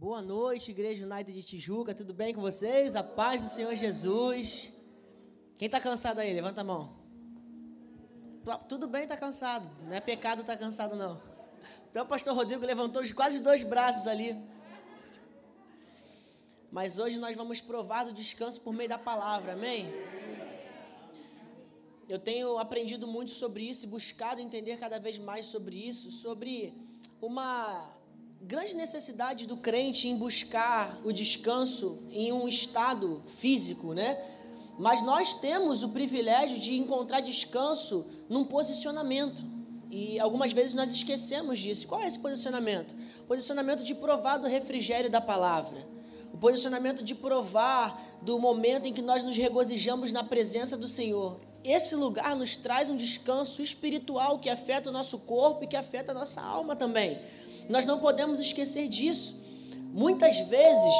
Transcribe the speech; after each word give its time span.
Boa 0.00 0.22
noite, 0.22 0.70
Igreja 0.70 1.04
United 1.04 1.32
de 1.32 1.42
Tijuca. 1.42 1.92
Tudo 1.92 2.14
bem 2.14 2.32
com 2.32 2.40
vocês? 2.40 2.94
A 2.94 3.02
paz 3.02 3.42
do 3.42 3.48
Senhor 3.48 3.74
Jesus. 3.74 4.72
Quem 5.58 5.66
está 5.66 5.80
cansado 5.80 6.20
aí? 6.20 6.32
Levanta 6.32 6.60
a 6.60 6.64
mão. 6.64 6.94
Tudo 8.68 8.86
bem, 8.86 9.02
está 9.02 9.16
cansado. 9.16 9.68
Não 9.82 9.92
é 9.92 10.00
pecado 10.00 10.42
estar 10.42 10.52
tá 10.52 10.56
cansado, 10.56 10.94
não. 10.94 11.20
Então 11.90 12.04
o 12.04 12.06
pastor 12.06 12.32
Rodrigo 12.32 12.64
levantou 12.64 13.02
quase 13.12 13.42
dois 13.42 13.64
braços 13.64 14.06
ali. 14.06 14.40
Mas 16.70 16.96
hoje 16.96 17.18
nós 17.18 17.36
vamos 17.36 17.60
provar 17.60 18.04
do 18.04 18.12
descanso 18.12 18.60
por 18.60 18.72
meio 18.72 18.88
da 18.88 18.98
palavra, 18.98 19.54
amém? 19.54 19.92
Eu 22.08 22.20
tenho 22.20 22.56
aprendido 22.56 23.08
muito 23.08 23.32
sobre 23.32 23.68
isso 23.68 23.84
e 23.84 23.88
buscado 23.88 24.40
entender 24.40 24.76
cada 24.76 25.00
vez 25.00 25.18
mais 25.18 25.46
sobre 25.46 25.74
isso, 25.88 26.12
sobre 26.12 26.72
uma 27.20 27.97
grande 28.40 28.74
necessidade 28.74 29.46
do 29.46 29.56
crente 29.56 30.08
em 30.08 30.16
buscar 30.16 31.00
o 31.04 31.12
descanso 31.12 32.02
em 32.10 32.32
um 32.32 32.46
estado 32.46 33.22
físico, 33.26 33.92
né? 33.92 34.16
Mas 34.78 35.02
nós 35.02 35.34
temos 35.34 35.82
o 35.82 35.88
privilégio 35.88 36.58
de 36.58 36.76
encontrar 36.76 37.20
descanso 37.20 38.06
num 38.28 38.44
posicionamento. 38.44 39.42
E 39.90 40.20
algumas 40.20 40.52
vezes 40.52 40.74
nós 40.74 40.92
esquecemos 40.92 41.58
disso. 41.58 41.86
Qual 41.88 42.00
é 42.00 42.06
esse 42.06 42.18
posicionamento? 42.18 42.94
Posicionamento 43.26 43.82
de 43.82 43.94
provar 43.94 44.36
do 44.36 44.46
refrigério 44.46 45.10
da 45.10 45.20
palavra. 45.20 45.86
O 46.32 46.38
posicionamento 46.38 47.02
de 47.02 47.14
provar 47.14 48.18
do 48.22 48.38
momento 48.38 48.86
em 48.86 48.92
que 48.92 49.02
nós 49.02 49.24
nos 49.24 49.36
regozijamos 49.36 50.12
na 50.12 50.22
presença 50.22 50.76
do 50.76 50.86
Senhor. 50.86 51.40
Esse 51.64 51.96
lugar 51.96 52.36
nos 52.36 52.56
traz 52.56 52.88
um 52.88 52.96
descanso 52.96 53.60
espiritual 53.60 54.38
que 54.38 54.48
afeta 54.48 54.90
o 54.90 54.92
nosso 54.92 55.18
corpo 55.18 55.64
e 55.64 55.66
que 55.66 55.76
afeta 55.76 56.12
a 56.12 56.14
nossa 56.14 56.40
alma 56.40 56.76
também. 56.76 57.18
Nós 57.68 57.84
não 57.84 57.98
podemos 57.98 58.40
esquecer 58.40 58.88
disso. 58.88 59.36
Muitas 59.92 60.38
vezes, 60.48 60.94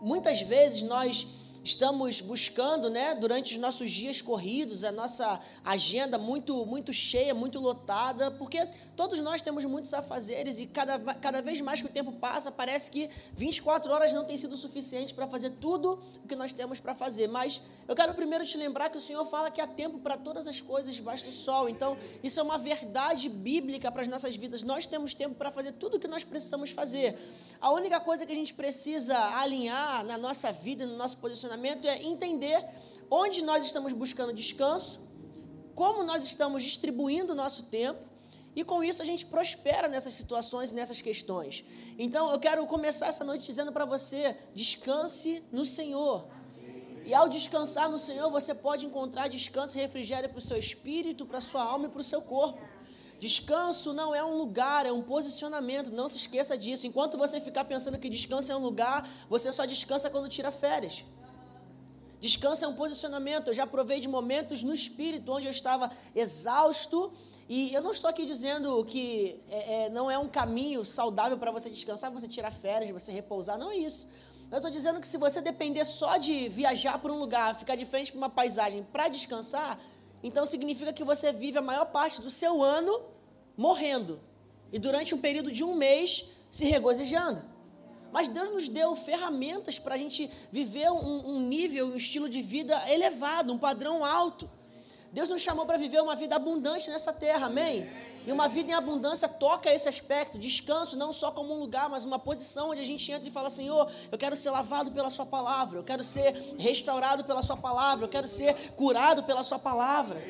muitas 0.00 0.40
vezes 0.40 0.82
nós 0.82 1.26
estamos 1.64 2.20
buscando, 2.20 2.90
né, 2.90 3.14
durante 3.14 3.52
os 3.54 3.58
nossos 3.58 3.90
dias 3.90 4.20
corridos, 4.20 4.84
a 4.84 4.92
nossa 4.92 5.40
agenda 5.64 6.18
muito 6.18 6.64
muito 6.66 6.92
cheia, 6.92 7.34
muito 7.34 7.60
lotada, 7.60 8.30
porque 8.30 8.66
todos 8.96 9.18
nós 9.18 9.40
temos 9.40 9.64
muitos 9.64 9.92
afazeres 9.94 10.58
e 10.58 10.66
cada, 10.66 10.98
cada 11.14 11.40
vez 11.40 11.60
mais 11.60 11.80
que 11.80 11.86
o 11.86 11.90
tempo 11.90 12.12
passa, 12.12 12.50
parece 12.50 12.90
que 12.90 13.08
24 13.34 13.90
horas 13.92 14.12
não 14.12 14.24
tem 14.24 14.36
sido 14.36 14.56
suficiente 14.56 15.14
para 15.14 15.26
fazer 15.26 15.50
tudo 15.60 16.02
o 16.24 16.28
que 16.28 16.36
nós 16.36 16.52
temos 16.52 16.80
para 16.80 16.94
fazer. 16.94 17.28
Mas 17.28 17.60
eu 17.86 17.94
quero 17.94 18.14
primeiro 18.14 18.46
te 18.46 18.56
lembrar 18.56 18.90
que 18.90 18.98
o 18.98 19.00
Senhor 19.00 19.24
fala 19.26 19.50
que 19.50 19.60
há 19.60 19.66
tempo 19.66 19.98
para 19.98 20.16
todas 20.16 20.46
as 20.46 20.60
coisas 20.60 20.94
debaixo 20.94 21.24
do 21.24 21.32
sol. 21.32 21.68
Então, 21.68 21.96
isso 22.22 22.38
é 22.40 22.42
uma 22.42 22.58
verdade 22.58 23.28
bíblica 23.28 23.90
para 23.90 24.02
as 24.02 24.08
nossas 24.08 24.36
vidas. 24.36 24.62
Nós 24.62 24.86
temos 24.86 25.14
tempo 25.14 25.34
para 25.34 25.50
fazer 25.50 25.72
tudo 25.72 25.96
o 25.96 26.00
que 26.00 26.08
nós 26.08 26.24
precisamos 26.24 26.70
fazer. 26.70 27.18
A 27.60 27.70
única 27.70 28.00
coisa 28.00 28.26
que 28.26 28.32
a 28.32 28.34
gente 28.34 28.52
precisa 28.52 29.16
alinhar 29.36 30.04
na 30.04 30.18
nossa 30.18 30.50
vida, 30.52 30.86
no 30.86 30.96
nosso 30.96 31.16
posicionamento, 31.18 31.51
é 31.86 32.02
entender 32.02 32.64
onde 33.10 33.42
nós 33.42 33.64
estamos 33.64 33.92
buscando 33.92 34.32
descanso, 34.32 35.00
como 35.74 36.02
nós 36.02 36.24
estamos 36.24 36.62
distribuindo 36.62 37.32
o 37.32 37.36
nosso 37.36 37.64
tempo, 37.64 38.00
e 38.54 38.62
com 38.62 38.84
isso 38.84 39.00
a 39.00 39.04
gente 39.04 39.24
prospera 39.24 39.88
nessas 39.88 40.14
situações 40.14 40.70
e 40.70 40.74
nessas 40.74 41.00
questões. 41.00 41.64
Então 41.98 42.30
eu 42.30 42.38
quero 42.38 42.66
começar 42.66 43.06
essa 43.06 43.24
noite 43.24 43.46
dizendo 43.46 43.72
para 43.72 43.84
você: 43.84 44.36
descanse 44.54 45.42
no 45.50 45.64
Senhor. 45.64 46.26
E 47.04 47.12
ao 47.12 47.28
descansar 47.28 47.90
no 47.90 47.98
Senhor, 47.98 48.30
você 48.30 48.54
pode 48.54 48.86
encontrar 48.86 49.28
descanso 49.28 49.76
e 49.76 49.80
refrigério 49.80 50.28
para 50.28 50.38
o 50.38 50.42
seu 50.42 50.56
espírito, 50.56 51.26
para 51.26 51.38
a 51.38 51.40
sua 51.40 51.62
alma 51.62 51.86
e 51.86 51.88
para 51.88 52.00
o 52.00 52.04
seu 52.04 52.22
corpo. 52.22 52.60
Descanso 53.18 53.92
não 53.92 54.14
é 54.14 54.24
um 54.24 54.36
lugar, 54.36 54.84
é 54.84 54.92
um 54.92 55.02
posicionamento. 55.02 55.90
Não 55.90 56.08
se 56.08 56.16
esqueça 56.16 56.56
disso. 56.56 56.86
Enquanto 56.86 57.16
você 57.16 57.40
ficar 57.40 57.64
pensando 57.64 57.98
que 57.98 58.08
descanso 58.08 58.52
é 58.52 58.56
um 58.56 58.60
lugar, 58.60 59.08
você 59.28 59.50
só 59.52 59.64
descansa 59.64 60.10
quando 60.10 60.28
tira 60.28 60.50
férias. 60.50 61.04
Descanso 62.22 62.64
é 62.64 62.68
um 62.68 62.74
posicionamento. 62.74 63.48
Eu 63.48 63.54
já 63.60 63.66
provei 63.66 63.98
de 63.98 64.06
momentos 64.06 64.62
no 64.62 64.72
espírito 64.72 65.32
onde 65.32 65.46
eu 65.46 65.50
estava 65.50 65.90
exausto. 66.14 67.12
E 67.48 67.74
eu 67.74 67.82
não 67.82 67.90
estou 67.90 68.08
aqui 68.08 68.24
dizendo 68.24 68.84
que 68.84 69.42
é, 69.50 69.86
é, 69.86 69.90
não 69.90 70.08
é 70.08 70.16
um 70.16 70.28
caminho 70.28 70.84
saudável 70.84 71.36
para 71.36 71.50
você 71.50 71.68
descansar, 71.68 72.12
você 72.12 72.28
tirar 72.28 72.52
férias, 72.52 72.92
você 72.92 73.10
repousar. 73.10 73.58
Não 73.58 73.72
é 73.72 73.76
isso. 73.76 74.06
Eu 74.52 74.58
estou 74.58 74.70
dizendo 74.70 75.00
que 75.00 75.06
se 75.08 75.18
você 75.18 75.40
depender 75.40 75.84
só 75.84 76.16
de 76.16 76.48
viajar 76.48 76.96
para 77.00 77.12
um 77.12 77.18
lugar, 77.18 77.56
ficar 77.56 77.74
de 77.74 77.84
frente 77.84 78.12
para 78.12 78.18
uma 78.18 78.30
paisagem 78.30 78.84
para 78.84 79.08
descansar, 79.08 79.80
então 80.22 80.46
significa 80.46 80.92
que 80.92 81.02
você 81.02 81.32
vive 81.32 81.58
a 81.58 81.62
maior 81.62 81.86
parte 81.86 82.20
do 82.20 82.30
seu 82.30 82.62
ano 82.62 83.02
morrendo. 83.56 84.20
E 84.70 84.78
durante 84.78 85.12
um 85.12 85.18
período 85.18 85.50
de 85.50 85.64
um 85.64 85.74
mês 85.74 86.24
se 86.52 86.64
regozijando. 86.66 87.42
Mas 88.12 88.28
Deus 88.28 88.50
nos 88.50 88.68
deu 88.68 88.94
ferramentas 88.94 89.78
para 89.78 89.94
a 89.94 89.98
gente 89.98 90.30
viver 90.52 90.90
um, 90.90 91.36
um 91.36 91.40
nível, 91.40 91.86
um 91.86 91.96
estilo 91.96 92.28
de 92.28 92.42
vida 92.42 92.80
elevado, 92.88 93.52
um 93.52 93.58
padrão 93.58 94.04
alto. 94.04 94.48
Deus 95.10 95.28
nos 95.28 95.42
chamou 95.42 95.66
para 95.66 95.76
viver 95.76 96.00
uma 96.00 96.14
vida 96.14 96.36
abundante 96.36 96.88
nessa 96.88 97.12
terra, 97.12 97.46
amém? 97.46 97.90
E 98.26 98.30
uma 98.30 98.48
vida 98.48 98.70
em 98.70 98.74
abundância 98.74 99.28
toca 99.28 99.72
esse 99.72 99.88
aspecto, 99.88 100.38
descanso 100.38 100.96
não 100.96 101.12
só 101.12 101.30
como 101.30 101.52
um 101.54 101.58
lugar, 101.58 101.90
mas 101.90 102.04
uma 102.04 102.18
posição 102.18 102.70
onde 102.70 102.80
a 102.80 102.84
gente 102.84 103.10
entra 103.10 103.28
e 103.28 103.30
fala: 103.30 103.50
Senhor, 103.50 103.90
eu 104.10 104.16
quero 104.16 104.36
ser 104.36 104.50
lavado 104.50 104.92
pela 104.92 105.10
Sua 105.10 105.26
palavra, 105.26 105.78
eu 105.78 105.82
quero 105.82 106.04
ser 106.04 106.54
restaurado 106.58 107.24
pela 107.24 107.42
Sua 107.42 107.56
palavra, 107.56 108.04
eu 108.04 108.08
quero 108.08 108.28
ser 108.28 108.72
curado 108.72 109.22
pela 109.24 109.42
Sua 109.42 109.58
palavra. 109.58 110.22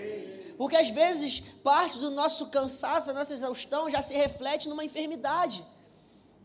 Porque 0.56 0.76
às 0.76 0.90
vezes 0.90 1.40
parte 1.62 1.98
do 1.98 2.10
nosso 2.10 2.46
cansaço, 2.46 3.08
da 3.08 3.14
nossa 3.14 3.34
exaustão 3.34 3.90
já 3.90 4.02
se 4.02 4.14
reflete 4.14 4.68
numa 4.68 4.84
enfermidade. 4.84 5.64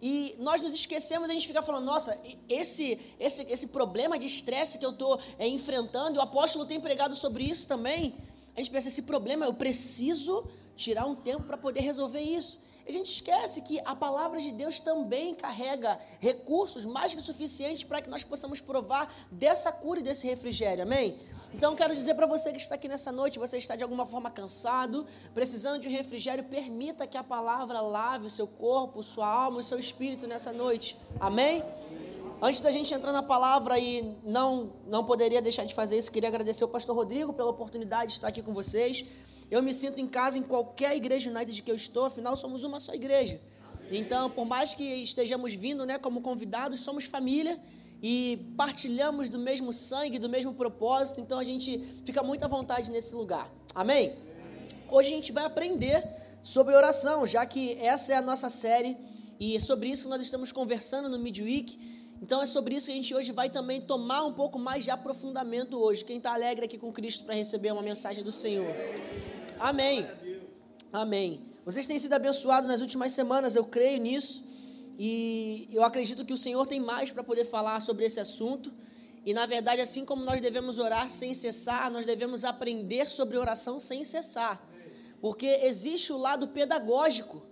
E 0.01 0.35
nós 0.37 0.61
nos 0.61 0.73
esquecemos, 0.73 1.29
a 1.29 1.33
gente 1.33 1.47
fica 1.47 1.61
falando, 1.61 1.85
nossa, 1.85 2.17
esse, 2.47 2.99
esse, 3.19 3.43
esse 3.43 3.67
problema 3.67 4.17
de 4.19 4.25
estresse 4.25 4.77
que 4.77 4.85
eu 4.85 4.91
estou 4.91 5.19
é, 5.39 5.47
enfrentando, 5.47 6.19
o 6.19 6.21
apóstolo 6.21 6.65
tem 6.65 6.79
pregado 6.79 7.15
sobre 7.15 7.43
isso 7.43 7.67
também. 7.67 8.15
A 8.55 8.59
gente 8.59 8.69
pensa, 8.69 8.87
esse 8.87 9.01
problema, 9.01 9.45
eu 9.45 9.53
preciso 9.53 10.47
tirar 10.75 11.05
um 11.05 11.15
tempo 11.15 11.43
para 11.43 11.57
poder 11.57 11.81
resolver 11.81 12.21
isso. 12.21 12.59
A 12.87 12.91
gente 12.91 13.11
esquece 13.11 13.61
que 13.61 13.81
a 13.83 13.93
palavra 13.93 14.39
de 14.39 14.51
Deus 14.51 14.79
também 14.79 15.35
carrega 15.35 15.99
recursos 16.21 16.85
mais 16.85 17.13
que 17.13 17.21
suficientes 17.21 17.83
para 17.83 18.01
que 18.01 18.09
nós 18.09 18.23
possamos 18.23 18.61
provar 18.61 19.13
dessa 19.29 19.71
cura 19.73 19.99
e 19.99 20.03
desse 20.03 20.25
refrigério, 20.25 20.83
amém? 20.83 21.19
Então 21.53 21.75
quero 21.75 21.95
dizer 21.95 22.13
para 22.13 22.25
você 22.25 22.51
que 22.51 22.59
está 22.59 22.75
aqui 22.75 22.87
nessa 22.87 23.11
noite, 23.11 23.39
você 23.39 23.57
está 23.57 23.75
de 23.75 23.83
alguma 23.83 24.05
forma 24.05 24.29
cansado, 24.29 25.07
precisando 25.33 25.81
de 25.81 25.87
um 25.87 25.91
refrigério, 25.91 26.43
permita 26.43 27.07
que 27.07 27.17
a 27.17 27.23
palavra 27.23 27.79
lave 27.79 28.27
o 28.27 28.29
seu 28.29 28.45
corpo, 28.45 29.01
sua 29.01 29.27
alma 29.27 29.61
e 29.61 29.63
seu 29.63 29.79
espírito 29.79 30.27
nessa 30.27 30.51
noite, 30.51 30.97
amém? 31.19 31.63
Antes 32.41 32.61
da 32.61 32.69
gente 32.69 32.93
entrar 32.93 33.11
na 33.11 33.23
palavra 33.23 33.79
e 33.79 34.15
não, 34.23 34.73
não 34.85 35.03
poderia 35.03 35.41
deixar 35.41 35.65
de 35.65 35.73
fazer 35.73 35.97
isso, 35.97 36.11
queria 36.11 36.29
agradecer 36.29 36.63
ao 36.63 36.69
pastor 36.69 36.95
Rodrigo 36.95 37.33
pela 37.33 37.49
oportunidade 37.49 38.11
de 38.11 38.17
estar 38.17 38.27
aqui 38.27 38.43
com 38.43 38.53
vocês. 38.53 39.03
Eu 39.49 39.63
me 39.63 39.73
sinto 39.73 39.99
em 39.99 40.07
casa 40.07 40.37
em 40.37 40.43
qualquer 40.43 40.95
igreja 40.95 41.31
United 41.31 41.61
que 41.61 41.71
eu 41.71 41.75
estou, 41.75 42.05
afinal 42.05 42.35
somos 42.35 42.63
uma 42.63 42.79
só 42.79 42.93
igreja. 42.93 43.39
Então, 43.89 44.29
por 44.29 44.45
mais 44.45 44.73
que 44.73 44.83
estejamos 44.83 45.53
vindo 45.53 45.85
né, 45.85 45.97
como 45.97 46.21
convidados, 46.21 46.81
somos 46.81 47.05
família 47.05 47.57
e 48.01 48.53
partilhamos 48.55 49.29
do 49.29 49.39
mesmo 49.39 49.73
sangue, 49.73 50.19
do 50.19 50.29
mesmo 50.29 50.53
propósito, 50.53 51.19
então 51.19 51.39
a 51.39 51.43
gente 51.43 52.01
fica 52.05 52.21
muito 52.21 52.43
à 52.43 52.47
vontade 52.47 52.91
nesse 52.91 53.15
lugar. 53.15 53.51
Amém? 53.73 54.15
Hoje 54.89 55.09
a 55.09 55.11
gente 55.11 55.31
vai 55.31 55.45
aprender 55.45 56.03
sobre 56.43 56.75
oração, 56.75 57.25
já 57.25 57.45
que 57.45 57.77
essa 57.79 58.13
é 58.13 58.15
a 58.15 58.21
nossa 58.21 58.49
série 58.49 58.95
e 59.39 59.55
é 59.55 59.59
sobre 59.59 59.89
isso 59.89 60.03
que 60.03 60.09
nós 60.09 60.21
estamos 60.21 60.51
conversando 60.51 61.09
no 61.09 61.19
Midweek. 61.19 61.77
Então 62.21 62.41
é 62.41 62.45
sobre 62.45 62.75
isso 62.75 62.87
que 62.87 62.93
a 62.93 62.95
gente 62.95 63.13
hoje 63.13 63.31
vai 63.31 63.49
também 63.49 63.81
tomar 63.81 64.25
um 64.25 64.33
pouco 64.33 64.57
mais 64.57 64.83
de 64.83 64.89
aprofundamento 64.89 65.77
hoje. 65.77 66.03
Quem 66.03 66.17
está 66.17 66.33
alegre 66.33 66.65
aqui 66.65 66.77
com 66.77 66.91
Cristo 66.91 67.25
para 67.25 67.35
receber 67.35 67.71
uma 67.71 67.81
mensagem 67.81 68.23
do 68.23 68.31
Senhor. 68.31 68.73
Amém. 69.59 70.07
Amém. 70.91 71.41
Vocês 71.65 71.85
têm 71.85 71.99
sido 71.99 72.13
abençoados 72.13 72.67
nas 72.67 72.79
últimas 72.79 73.11
semanas, 73.11 73.55
eu 73.55 73.65
creio 73.65 74.01
nisso. 74.01 74.46
E 74.97 75.69
eu 75.71 75.83
acredito 75.83 76.25
que 76.25 76.33
o 76.33 76.37
Senhor 76.37 76.65
tem 76.65 76.79
mais 76.79 77.11
para 77.11 77.23
poder 77.23 77.45
falar 77.45 77.81
sobre 77.81 78.05
esse 78.05 78.19
assunto. 78.19 78.73
E 79.23 79.33
na 79.33 79.45
verdade, 79.45 79.81
assim 79.81 80.03
como 80.03 80.23
nós 80.23 80.41
devemos 80.41 80.79
orar 80.79 81.09
sem 81.09 81.33
cessar, 81.33 81.91
nós 81.91 82.05
devemos 82.05 82.43
aprender 82.43 83.07
sobre 83.07 83.37
oração 83.37 83.79
sem 83.79 84.03
cessar. 84.03 84.65
Porque 85.21 85.45
existe 85.45 86.11
o 86.11 86.17
lado 86.17 86.47
pedagógico 86.47 87.45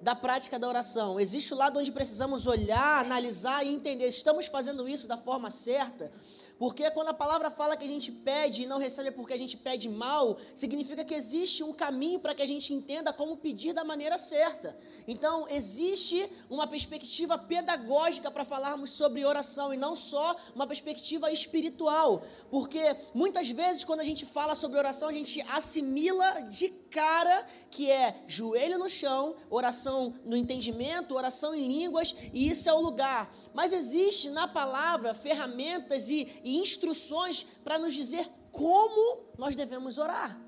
da 0.00 0.14
prática 0.14 0.58
da 0.58 0.68
oração. 0.68 1.18
Existe 1.18 1.52
o 1.52 1.56
lado 1.56 1.78
onde 1.78 1.90
precisamos 1.90 2.46
olhar, 2.46 3.04
analisar 3.04 3.64
e 3.64 3.74
entender 3.74 4.06
estamos 4.08 4.46
fazendo 4.46 4.88
isso 4.88 5.08
da 5.08 5.16
forma 5.16 5.50
certa. 5.50 6.12
Porque 6.58 6.90
quando 6.90 7.08
a 7.08 7.14
palavra 7.14 7.50
fala 7.50 7.76
que 7.76 7.84
a 7.84 7.88
gente 7.88 8.10
pede 8.10 8.62
e 8.62 8.66
não 8.66 8.78
recebe 8.78 9.10
porque 9.10 9.34
a 9.34 9.38
gente 9.38 9.56
pede 9.56 9.88
mal, 9.88 10.38
significa 10.54 11.04
que 11.04 11.14
existe 11.14 11.62
um 11.62 11.72
caminho 11.72 12.18
para 12.18 12.34
que 12.34 12.42
a 12.42 12.46
gente 12.46 12.72
entenda 12.72 13.12
como 13.12 13.36
pedir 13.36 13.74
da 13.74 13.84
maneira 13.84 14.16
certa. 14.16 14.76
Então, 15.06 15.46
existe 15.48 16.30
uma 16.48 16.66
perspectiva 16.66 17.36
pedagógica 17.36 18.30
para 18.30 18.44
falarmos 18.44 18.90
sobre 18.90 19.24
oração 19.24 19.74
e 19.74 19.76
não 19.76 19.94
só 19.94 20.36
uma 20.54 20.66
perspectiva 20.66 21.30
espiritual. 21.30 22.22
Porque 22.50 22.96
muitas 23.12 23.50
vezes, 23.50 23.84
quando 23.84 24.00
a 24.00 24.04
gente 24.04 24.24
fala 24.24 24.54
sobre 24.54 24.78
oração, 24.78 25.08
a 25.08 25.12
gente 25.12 25.42
assimila 25.42 26.40
de 26.42 26.68
cara, 26.68 27.46
que 27.70 27.90
é 27.90 28.22
joelho 28.26 28.78
no 28.78 28.88
chão, 28.88 29.36
oração 29.50 30.14
no 30.24 30.34
entendimento, 30.34 31.14
oração 31.14 31.54
em 31.54 31.68
línguas, 31.68 32.14
e 32.32 32.48
isso 32.48 32.68
é 32.68 32.72
o 32.72 32.80
lugar. 32.80 33.30
Mas 33.56 33.72
existe 33.72 34.28
na 34.28 34.46
palavra 34.46 35.14
ferramentas 35.14 36.10
e, 36.10 36.28
e 36.44 36.58
instruções 36.58 37.46
para 37.64 37.78
nos 37.78 37.94
dizer 37.94 38.28
como 38.52 39.24
nós 39.38 39.56
devemos 39.56 39.96
orar. 39.96 40.38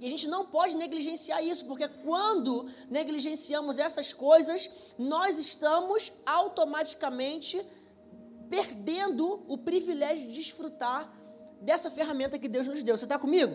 E 0.00 0.06
a 0.06 0.10
gente 0.10 0.26
não 0.26 0.44
pode 0.44 0.74
negligenciar 0.74 1.40
isso, 1.44 1.64
porque 1.64 1.86
quando 1.86 2.68
negligenciamos 2.90 3.78
essas 3.78 4.12
coisas, 4.12 4.68
nós 4.98 5.38
estamos 5.38 6.12
automaticamente 6.26 7.64
perdendo 8.50 9.44
o 9.46 9.56
privilégio 9.56 10.26
de 10.26 10.34
desfrutar 10.34 11.16
dessa 11.60 11.92
ferramenta 11.92 12.40
que 12.40 12.48
Deus 12.48 12.66
nos 12.66 12.82
deu. 12.82 12.98
Você 12.98 13.04
está 13.04 13.20
comigo? 13.20 13.54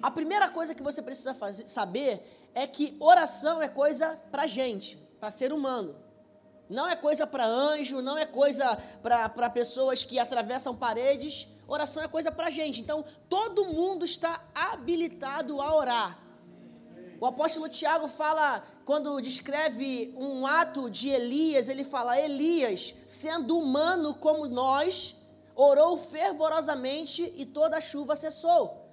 A 0.00 0.10
primeira 0.10 0.48
coisa 0.48 0.74
que 0.74 0.82
você 0.82 1.02
precisa 1.02 1.34
fazer, 1.34 1.66
saber 1.66 2.26
é 2.54 2.66
que 2.66 2.96
oração 2.98 3.60
é 3.60 3.68
coisa 3.68 4.18
para 4.30 4.46
gente, 4.46 4.96
para 5.20 5.30
ser 5.30 5.52
humano. 5.52 6.08
Não 6.70 6.88
é 6.88 6.94
coisa 6.94 7.26
para 7.26 7.44
anjo, 7.44 8.00
não 8.00 8.16
é 8.16 8.24
coisa 8.24 8.78
para 9.02 9.50
pessoas 9.50 10.04
que 10.04 10.20
atravessam 10.20 10.74
paredes. 10.74 11.48
Oração 11.66 12.02
é 12.02 12.08
coisa 12.08 12.30
para 12.30 12.48
gente. 12.48 12.80
Então, 12.80 13.04
todo 13.28 13.64
mundo 13.66 14.04
está 14.04 14.42
habilitado 14.54 15.60
a 15.60 15.74
orar. 15.74 16.18
O 17.20 17.26
apóstolo 17.26 17.68
Tiago 17.68 18.06
fala, 18.08 18.62
quando 18.84 19.20
descreve 19.20 20.14
um 20.16 20.46
ato 20.46 20.88
de 20.88 21.08
Elias, 21.08 21.68
ele 21.68 21.84
fala: 21.84 22.18
Elias, 22.18 22.94
sendo 23.04 23.58
humano 23.58 24.14
como 24.14 24.46
nós, 24.46 25.16
orou 25.54 25.98
fervorosamente 25.98 27.32
e 27.36 27.44
toda 27.44 27.76
a 27.78 27.80
chuva 27.80 28.14
cessou. 28.14 28.88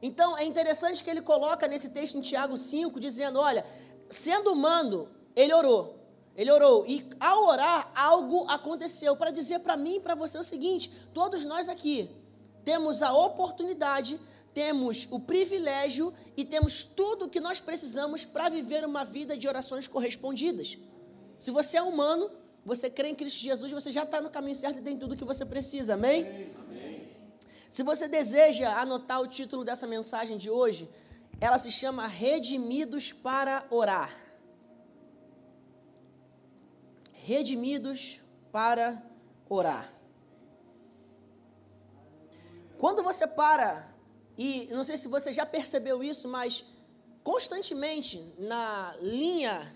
Então 0.00 0.36
é 0.36 0.44
interessante 0.44 1.02
que 1.02 1.08
ele 1.08 1.22
coloca 1.22 1.66
nesse 1.66 1.88
texto 1.88 2.18
em 2.18 2.20
Tiago 2.20 2.56
5, 2.56 3.00
dizendo: 3.00 3.40
olha, 3.40 3.66
sendo 4.10 4.52
humano, 4.52 5.08
ele 5.34 5.54
orou. 5.54 6.03
Ele 6.36 6.50
orou 6.50 6.84
e 6.86 7.08
ao 7.20 7.46
orar, 7.46 7.92
algo 7.94 8.44
aconteceu 8.48 9.16
para 9.16 9.30
dizer 9.30 9.60
para 9.60 9.76
mim 9.76 9.96
e 9.96 10.00
para 10.00 10.14
você 10.14 10.36
o 10.36 10.42
seguinte: 10.42 10.90
todos 11.12 11.44
nós 11.44 11.68
aqui 11.68 12.10
temos 12.64 13.02
a 13.02 13.12
oportunidade, 13.12 14.20
temos 14.52 15.06
o 15.10 15.20
privilégio 15.20 16.12
e 16.36 16.44
temos 16.44 16.82
tudo 16.82 17.26
o 17.26 17.28
que 17.28 17.40
nós 17.40 17.60
precisamos 17.60 18.24
para 18.24 18.48
viver 18.48 18.84
uma 18.84 19.04
vida 19.04 19.36
de 19.36 19.46
orações 19.46 19.86
correspondidas. 19.86 20.76
Se 21.38 21.50
você 21.50 21.76
é 21.76 21.82
humano, 21.82 22.30
você 22.64 22.90
crê 22.90 23.08
em 23.08 23.14
Cristo 23.14 23.40
Jesus, 23.40 23.70
você 23.70 23.92
já 23.92 24.02
está 24.02 24.20
no 24.20 24.30
caminho 24.30 24.56
certo 24.56 24.78
e 24.78 24.82
tem 24.82 24.96
tudo 24.96 25.12
o 25.12 25.16
que 25.16 25.24
você 25.24 25.44
precisa, 25.44 25.94
amém? 25.94 26.52
amém? 26.68 27.08
Se 27.68 27.82
você 27.82 28.08
deseja 28.08 28.72
anotar 28.80 29.20
o 29.20 29.26
título 29.26 29.64
dessa 29.64 29.86
mensagem 29.86 30.36
de 30.36 30.48
hoje, 30.48 30.88
ela 31.40 31.58
se 31.58 31.70
chama 31.70 32.06
Redimidos 32.06 33.12
para 33.12 33.66
Orar. 33.70 34.23
Redimidos 37.26 38.20
para 38.52 39.02
orar. 39.48 39.90
Quando 42.76 43.02
você 43.02 43.26
para, 43.26 43.88
e 44.36 44.68
não 44.70 44.84
sei 44.84 44.98
se 44.98 45.08
você 45.08 45.32
já 45.32 45.46
percebeu 45.46 46.04
isso, 46.04 46.28
mas 46.28 46.66
constantemente 47.22 48.22
na 48.38 48.94
linha 49.00 49.74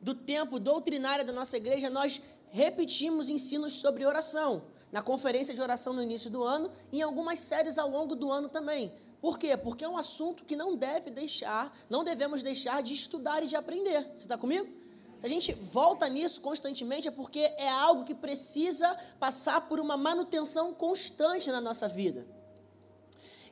do 0.00 0.14
tempo 0.14 0.58
doutrinária 0.58 1.22
da 1.22 1.34
nossa 1.34 1.58
igreja, 1.58 1.90
nós 1.90 2.18
repetimos 2.48 3.28
ensinos 3.28 3.74
sobre 3.74 4.06
oração. 4.06 4.62
Na 4.90 5.02
conferência 5.02 5.52
de 5.54 5.60
oração 5.60 5.92
no 5.92 6.02
início 6.02 6.30
do 6.30 6.42
ano 6.42 6.72
e 6.90 7.00
em 7.00 7.02
algumas 7.02 7.40
séries 7.40 7.76
ao 7.76 7.90
longo 7.90 8.16
do 8.16 8.32
ano 8.32 8.48
também. 8.48 8.94
Por 9.20 9.38
quê? 9.38 9.54
Porque 9.54 9.84
é 9.84 9.88
um 9.88 9.98
assunto 9.98 10.46
que 10.46 10.56
não 10.56 10.74
deve 10.74 11.10
deixar, 11.10 11.76
não 11.90 12.02
devemos 12.02 12.42
deixar 12.42 12.82
de 12.82 12.94
estudar 12.94 13.42
e 13.42 13.48
de 13.48 13.54
aprender. 13.54 14.02
Você 14.14 14.24
está 14.24 14.38
comigo? 14.38 14.85
A 15.26 15.28
gente 15.28 15.52
volta 15.54 16.08
nisso 16.08 16.40
constantemente, 16.40 17.08
é 17.08 17.10
porque 17.10 17.40
é 17.40 17.68
algo 17.68 18.04
que 18.04 18.14
precisa 18.14 18.96
passar 19.18 19.62
por 19.62 19.80
uma 19.80 19.96
manutenção 19.96 20.72
constante 20.72 21.50
na 21.50 21.60
nossa 21.60 21.88
vida. 21.88 22.24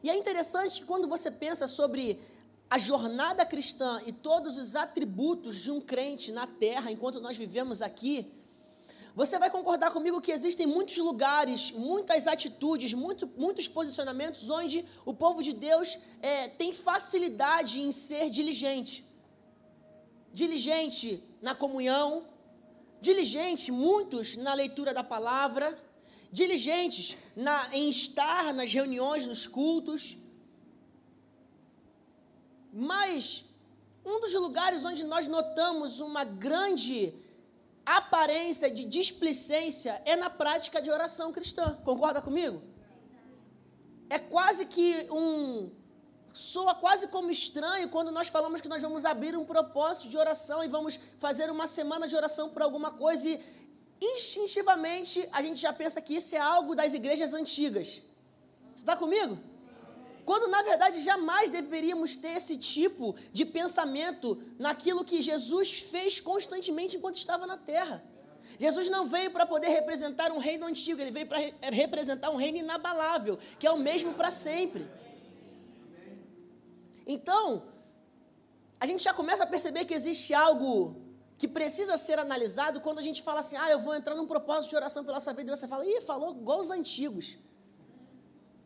E 0.00 0.08
é 0.08 0.16
interessante 0.16 0.80
que 0.80 0.86
quando 0.86 1.08
você 1.08 1.32
pensa 1.32 1.66
sobre 1.66 2.20
a 2.70 2.78
jornada 2.78 3.44
cristã 3.44 4.00
e 4.06 4.12
todos 4.12 4.56
os 4.56 4.76
atributos 4.76 5.56
de 5.56 5.72
um 5.72 5.80
crente 5.80 6.30
na 6.30 6.46
terra 6.46 6.92
enquanto 6.92 7.20
nós 7.20 7.36
vivemos 7.36 7.82
aqui, 7.82 8.32
você 9.12 9.36
vai 9.36 9.50
concordar 9.50 9.90
comigo 9.90 10.20
que 10.20 10.30
existem 10.30 10.68
muitos 10.68 10.96
lugares, 10.98 11.72
muitas 11.72 12.28
atitudes, 12.28 12.94
muito, 12.94 13.28
muitos 13.36 13.66
posicionamentos 13.66 14.48
onde 14.48 14.86
o 15.04 15.12
povo 15.12 15.42
de 15.42 15.52
Deus 15.52 15.98
é, 16.22 16.46
tem 16.46 16.72
facilidade 16.72 17.80
em 17.80 17.90
ser 17.90 18.30
diligente. 18.30 19.03
Diligente 20.40 21.22
na 21.40 21.54
comunhão, 21.54 22.26
diligente, 23.00 23.70
muitos 23.70 24.36
na 24.36 24.52
leitura 24.52 24.92
da 24.92 25.04
palavra, 25.14 25.66
diligentes 26.32 27.16
na, 27.36 27.56
em 27.72 27.88
estar 27.88 28.52
nas 28.52 28.72
reuniões, 28.72 29.24
nos 29.24 29.46
cultos, 29.46 30.16
mas 32.72 33.44
um 34.04 34.20
dos 34.20 34.34
lugares 34.34 34.84
onde 34.84 35.04
nós 35.04 35.26
notamos 35.26 36.00
uma 36.00 36.24
grande 36.24 37.14
aparência 37.86 38.70
de 38.70 38.84
displicência 38.84 40.02
é 40.04 40.16
na 40.16 40.28
prática 40.28 40.82
de 40.82 40.90
oração 40.90 41.30
cristã. 41.30 41.78
Concorda 41.84 42.20
comigo? 42.20 42.62
É 44.10 44.18
quase 44.18 44.66
que 44.66 45.08
um. 45.10 45.70
Soa 46.34 46.74
quase 46.74 47.06
como 47.06 47.30
estranho 47.30 47.88
quando 47.88 48.10
nós 48.10 48.26
falamos 48.26 48.60
que 48.60 48.66
nós 48.66 48.82
vamos 48.82 49.04
abrir 49.04 49.36
um 49.36 49.44
propósito 49.44 50.08
de 50.08 50.16
oração 50.16 50.64
e 50.64 50.68
vamos 50.68 50.98
fazer 51.16 51.48
uma 51.48 51.68
semana 51.68 52.08
de 52.08 52.16
oração 52.16 52.50
por 52.50 52.60
alguma 52.60 52.90
coisa 52.90 53.28
e 53.28 53.40
instintivamente 54.02 55.28
a 55.30 55.40
gente 55.40 55.60
já 55.60 55.72
pensa 55.72 56.00
que 56.00 56.16
isso 56.16 56.34
é 56.34 56.38
algo 56.38 56.74
das 56.74 56.92
igrejas 56.92 57.32
antigas. 57.32 58.02
Você 58.74 58.82
está 58.82 58.96
comigo? 58.96 59.38
Quando 60.24 60.48
na 60.48 60.60
verdade 60.62 61.00
jamais 61.02 61.50
deveríamos 61.50 62.16
ter 62.16 62.36
esse 62.38 62.58
tipo 62.58 63.14
de 63.32 63.44
pensamento 63.44 64.42
naquilo 64.58 65.04
que 65.04 65.22
Jesus 65.22 65.74
fez 65.74 66.18
constantemente 66.18 66.96
enquanto 66.96 67.14
estava 67.14 67.46
na 67.46 67.56
terra. 67.56 68.02
Jesus 68.58 68.90
não 68.90 69.06
veio 69.06 69.30
para 69.30 69.46
poder 69.46 69.68
representar 69.68 70.32
um 70.32 70.38
reino 70.38 70.66
antigo, 70.66 71.00
ele 71.00 71.12
veio 71.12 71.26
para 71.26 71.38
re 71.38 71.54
representar 71.70 72.30
um 72.30 72.36
reino 72.36 72.58
inabalável, 72.58 73.38
que 73.58 73.66
é 73.66 73.70
o 73.70 73.78
mesmo 73.78 74.14
para 74.14 74.32
sempre. 74.32 74.84
Então, 77.06 77.64
a 78.80 78.86
gente 78.86 79.02
já 79.02 79.14
começa 79.14 79.44
a 79.44 79.46
perceber 79.46 79.84
que 79.84 79.94
existe 79.94 80.32
algo 80.34 81.04
que 81.36 81.48
precisa 81.48 81.96
ser 81.96 82.18
analisado 82.18 82.80
quando 82.80 82.98
a 82.98 83.02
gente 83.02 83.22
fala 83.22 83.40
assim: 83.40 83.56
ah, 83.56 83.70
eu 83.70 83.80
vou 83.80 83.94
entrar 83.94 84.14
num 84.14 84.26
propósito 84.26 84.70
de 84.70 84.76
oração 84.76 85.04
pela 85.04 85.20
sua 85.20 85.32
vida, 85.32 85.52
e 85.52 85.56
você 85.56 85.68
fala, 85.68 85.84
ih, 85.86 86.00
falou 86.00 86.36
igual 86.36 86.60
os 86.60 86.70
antigos. 86.70 87.36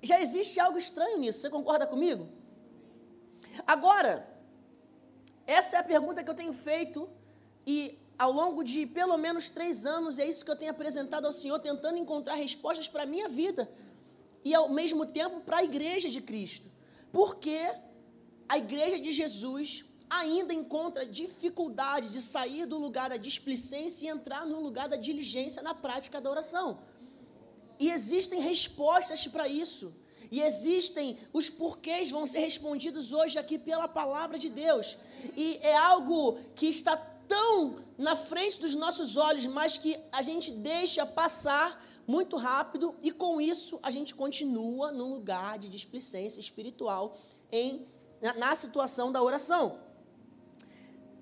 Já 0.02 0.20
existe 0.20 0.60
algo 0.60 0.78
estranho 0.78 1.18
nisso, 1.18 1.40
você 1.40 1.50
concorda 1.50 1.86
comigo? 1.86 2.28
Agora, 3.66 4.28
essa 5.46 5.76
é 5.76 5.80
a 5.80 5.84
pergunta 5.84 6.22
que 6.22 6.30
eu 6.30 6.34
tenho 6.34 6.52
feito 6.52 7.08
e 7.66 7.98
ao 8.18 8.32
longo 8.32 8.62
de 8.62 8.86
pelo 8.86 9.16
menos 9.16 9.48
três 9.48 9.86
anos 9.86 10.18
é 10.18 10.26
isso 10.26 10.44
que 10.44 10.50
eu 10.50 10.56
tenho 10.56 10.70
apresentado 10.70 11.26
ao 11.26 11.32
Senhor, 11.32 11.58
tentando 11.58 11.98
encontrar 11.98 12.34
respostas 12.34 12.86
para 12.86 13.02
a 13.02 13.06
minha 13.06 13.28
vida 13.28 13.68
e 14.44 14.54
ao 14.54 14.68
mesmo 14.68 15.06
tempo 15.06 15.40
para 15.40 15.58
a 15.58 15.64
igreja 15.64 16.08
de 16.08 16.20
Cristo. 16.20 16.68
Porque 17.12 17.58
a 18.48 18.56
igreja 18.58 18.98
de 18.98 19.12
Jesus 19.12 19.84
ainda 20.08 20.54
encontra 20.54 21.04
dificuldade 21.04 22.08
de 22.08 22.22
sair 22.22 22.64
do 22.66 22.78
lugar 22.78 23.10
da 23.10 23.16
displicência 23.16 24.06
e 24.06 24.08
entrar 24.08 24.46
no 24.46 24.60
lugar 24.60 24.88
da 24.88 24.96
diligência 24.96 25.62
na 25.62 25.74
prática 25.74 26.20
da 26.20 26.30
oração. 26.30 26.78
E 27.78 27.90
existem 27.90 28.40
respostas 28.40 29.26
para 29.26 29.46
isso. 29.46 29.94
E 30.30 30.40
existem 30.42 31.18
os 31.32 31.48
porquês 31.48 32.10
vão 32.10 32.26
ser 32.26 32.40
respondidos 32.40 33.12
hoje 33.12 33.38
aqui 33.38 33.58
pela 33.58 33.88
palavra 33.88 34.38
de 34.38 34.48
Deus. 34.48 34.96
E 35.36 35.58
é 35.62 35.76
algo 35.76 36.38
que 36.54 36.66
está 36.66 36.96
tão 36.96 37.82
na 37.96 38.16
frente 38.16 38.58
dos 38.58 38.74
nossos 38.74 39.16
olhos, 39.16 39.46
mas 39.46 39.76
que 39.76 39.98
a 40.10 40.22
gente 40.22 40.50
deixa 40.50 41.04
passar 41.04 41.84
muito 42.06 42.36
rápido 42.36 42.94
e 43.02 43.10
com 43.12 43.38
isso 43.38 43.78
a 43.82 43.90
gente 43.90 44.14
continua 44.14 44.90
no 44.90 45.12
lugar 45.12 45.58
de 45.58 45.68
displicência 45.68 46.40
espiritual 46.40 47.18
em 47.52 47.86
na, 48.20 48.54
situação 48.54 49.10
da 49.10 49.22
oração. 49.22 49.78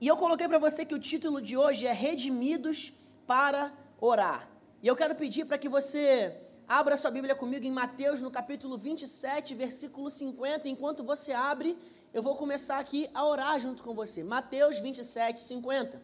E 0.01 0.07
eu 0.07 0.17
coloquei 0.17 0.49
para 0.49 0.59
você 0.59 0.85
que 0.85 0.95
o 0.95 0.99
título 0.99 1.41
de 1.41 1.57
hoje 1.57 1.87
é 1.87 1.93
Redimidos 1.93 2.93
para 3.27 3.73
orar. 4.01 4.49
E 4.83 4.87
eu 4.87 4.95
quero 4.95 5.15
pedir 5.15 5.45
para 5.47 5.59
que 5.59 5.69
você 5.69 6.43
Abra 6.69 6.97
sua 6.97 7.13
Bíblia 7.13 7.33
comigo 7.37 7.65
em 7.65 7.71
Mateus, 7.71 8.21
no 8.21 8.29
capítulo 8.29 8.77
27, 8.77 9.55
versículo 9.55 10.11
50. 10.11 10.69
Enquanto 10.69 11.05
você 11.05 11.31
abre, 11.31 11.79
eu 12.13 12.21
vou 12.21 12.35
começar 12.35 12.81
aqui 12.81 13.09
a 13.15 13.25
orar 13.25 13.61
junto 13.61 13.85
com 13.85 13.95
você. 13.95 14.25
Mateus 14.25 14.81
27, 14.81 15.39
50. 15.39 16.03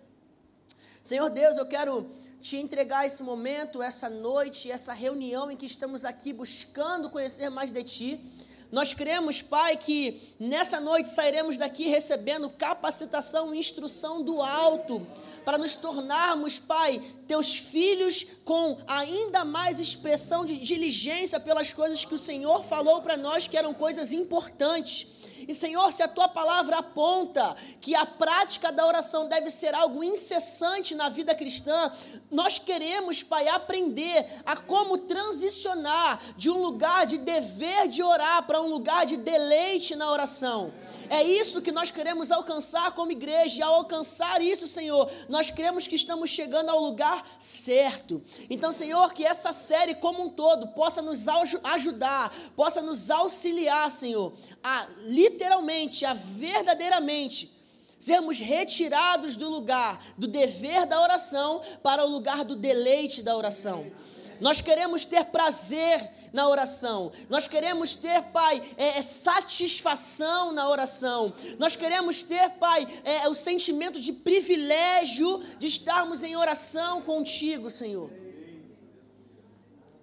Senhor 1.02 1.28
Deus, 1.30 1.56
eu 1.56 1.66
quero 1.66 2.08
te 2.40 2.56
entregar 2.56 3.04
esse 3.04 3.25
momento, 3.25 3.82
essa 3.82 4.08
noite, 4.08 4.70
essa 4.70 4.92
reunião 4.92 5.50
em 5.50 5.56
que 5.56 5.66
estamos 5.66 6.04
aqui 6.04 6.32
buscando 6.32 7.11
conhecer 7.11 7.50
mais 7.50 7.72
de 7.72 7.82
Ti. 7.82 8.32
Nós 8.73 8.95
cremos, 8.95 9.43
Pai, 9.43 9.76
que 9.76 10.35
nessa 10.41 10.81
noite 10.81 11.11
sairemos 11.11 11.59
daqui 11.59 11.88
recebendo 11.88 12.49
capacitação 12.49 13.55
e 13.55 13.59
instrução 13.59 14.23
do 14.23 14.41
alto, 14.41 15.07
para 15.45 15.59
nos 15.59 15.75
tornarmos, 15.75 16.59
Pai, 16.59 17.02
teus 17.29 17.55
filhos 17.55 18.26
com 18.47 18.79
ainda 18.87 19.45
mais 19.45 19.79
expressão 19.79 20.47
de 20.47 20.57
diligência 20.57 21.38
pelas 21.38 21.71
coisas 21.71 22.02
que 22.02 22.14
o 22.14 22.19
Senhor 22.19 22.64
falou 22.64 23.02
para 23.02 23.14
nós 23.14 23.47
que 23.47 23.59
eram 23.59 23.75
coisas 23.75 24.11
importantes. 24.11 25.07
E 25.46 25.54
Senhor, 25.54 25.92
se 25.92 26.02
a 26.02 26.08
tua 26.08 26.28
palavra 26.28 26.78
aponta 26.78 27.56
que 27.80 27.94
a 27.94 28.06
prática 28.06 28.70
da 28.70 28.87
oração 28.87 29.28
deve 29.28 29.50
ser 29.50 29.75
algo 29.75 30.02
incessante 30.02 30.94
na 30.94 31.08
vida 31.08 31.34
cristã, 31.34 31.92
nós 32.30 32.58
queremos, 32.58 33.22
Pai, 33.22 33.49
aprender 33.49 34.42
a 34.46 34.56
como 34.56 34.99
transicionar 34.99 36.20
de 36.37 36.50
um 36.50 36.61
lugar 36.61 37.06
de 37.06 37.18
dever 37.18 37.88
de 37.88 38.02
orar 38.02 38.46
para 38.46 38.61
um 38.61 38.68
lugar 38.68 39.04
de 39.06 39.16
deleite 39.16 39.96
na 39.96 40.11
oração. 40.11 40.72
É 41.12 41.22
isso 41.22 41.61
que 41.61 41.70
nós 41.70 41.90
queremos 41.90 42.30
alcançar 42.30 42.92
como 42.92 43.12
igreja. 43.12 43.61
E 43.61 43.62
ao 43.62 43.75
alcançar 43.75 44.40
isso, 44.40 44.66
Senhor, 44.66 45.11
nós 45.28 45.50
cremos 45.50 45.87
que 45.87 45.94
estamos 45.94 46.30
chegando 46.30 46.70
ao 46.70 46.80
lugar 46.80 47.37
certo. 47.38 48.22
Então, 48.49 48.72
Senhor, 48.72 49.12
que 49.12 49.22
essa 49.22 49.52
série 49.52 49.94
como 49.94 50.25
um 50.25 50.30
todo 50.30 50.68
possa 50.68 51.02
nos 51.02 51.26
ajudar, 51.28 52.34
possa 52.56 52.80
nos 52.80 53.11
auxiliar, 53.11 53.90
Senhor, 53.90 54.32
a 54.62 54.87
literalmente, 55.04 56.04
a 56.04 56.14
verdadeiramente 56.14 57.52
sermos 57.99 58.40
retirados 58.40 59.37
do 59.37 59.49
lugar 59.49 60.04
do 60.19 60.26
dever 60.26 60.87
da 60.87 61.00
oração 61.00 61.62
para 61.83 62.04
o 62.04 62.09
lugar 62.09 62.45
do 62.45 62.57
deleite 62.57 63.23
da 63.23 63.37
oração. 63.37 63.92
Nós 64.40 64.61
queremos 64.61 65.04
ter 65.04 65.26
prazer 65.26 66.11
na 66.33 66.49
oração. 66.49 67.12
Nós 67.28 67.47
queremos 67.47 67.95
ter, 67.95 68.23
Pai, 68.33 68.61
é, 68.76 68.99
é, 68.99 69.02
satisfação 69.02 70.50
na 70.50 70.69
oração. 70.69 71.33
Nós 71.59 71.76
queremos 71.76 72.25
ter, 72.25 72.50
Pai, 72.50 72.88
é, 73.04 73.28
o 73.28 73.35
sentimento 73.35 74.00
de 74.00 74.12
privilégio 74.12 75.40
de 75.59 75.66
estarmos 75.66 76.23
em 76.23 76.35
oração 76.35 77.02
contigo, 77.02 77.71
Senhor. 77.71 78.11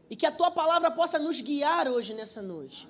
E 0.09 0.15
que 0.15 0.25
a 0.25 0.31
tua 0.31 0.51
palavra 0.51 0.89
possa 0.89 1.19
nos 1.19 1.41
guiar 1.41 1.87
hoje 1.87 2.13
nessa 2.13 2.41
noite. 2.41 2.87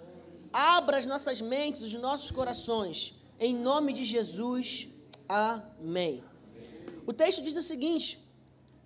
Abra 0.51 0.97
as 0.97 1.05
nossas 1.05 1.41
mentes, 1.41 1.81
os 1.81 1.93
nossos 1.93 2.31
corações. 2.31 3.13
Em 3.39 3.53
nome 3.53 3.93
de 3.93 4.03
Jesus. 4.03 4.87
Amém. 5.27 6.23
O 7.05 7.13
texto 7.13 7.41
diz 7.41 7.55
o 7.55 7.61
seguinte: 7.61 8.19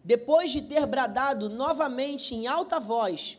Depois 0.03 0.51
de 0.51 0.61
ter 0.61 0.85
bradado 0.85 1.49
novamente 1.49 2.35
em 2.35 2.47
alta 2.47 2.79
voz, 2.79 3.37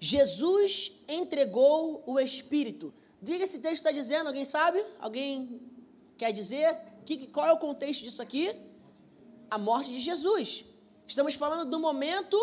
Jesus 0.00 0.92
entregou 1.06 2.02
o 2.06 2.18
Espírito. 2.18 2.92
Diga 3.20 3.44
esse 3.44 3.58
texto 3.58 3.74
está 3.74 3.92
dizendo, 3.92 4.28
alguém 4.28 4.44
sabe? 4.44 4.82
Alguém 4.98 5.60
quer 6.16 6.32
dizer? 6.32 6.78
Que, 7.04 7.26
qual 7.26 7.46
é 7.46 7.52
o 7.52 7.58
contexto 7.58 8.02
disso 8.02 8.22
aqui? 8.22 8.54
A 9.50 9.58
morte 9.58 9.90
de 9.90 9.98
Jesus. 9.98 10.64
Estamos 11.06 11.34
falando 11.34 11.68
do 11.68 11.80
momento 11.80 12.36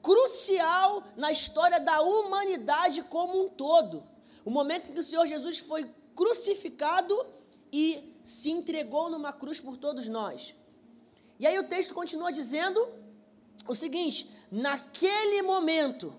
crucial 0.00 1.04
na 1.16 1.30
história 1.30 1.78
da 1.78 2.00
humanidade 2.00 3.02
como 3.02 3.44
um 3.44 3.48
todo. 3.48 4.11
O 4.44 4.50
momento 4.50 4.90
em 4.90 4.94
que 4.94 5.00
o 5.00 5.04
Senhor 5.04 5.26
Jesus 5.26 5.58
foi 5.58 5.90
crucificado 6.14 7.14
e 7.72 8.18
se 8.22 8.50
entregou 8.50 9.08
numa 9.08 9.32
cruz 9.32 9.60
por 9.60 9.76
todos 9.76 10.06
nós. 10.08 10.54
E 11.38 11.46
aí 11.46 11.58
o 11.58 11.68
texto 11.68 11.94
continua 11.94 12.32
dizendo 12.32 12.86
o 13.66 13.74
seguinte: 13.74 14.30
naquele 14.50 15.42
momento, 15.42 16.14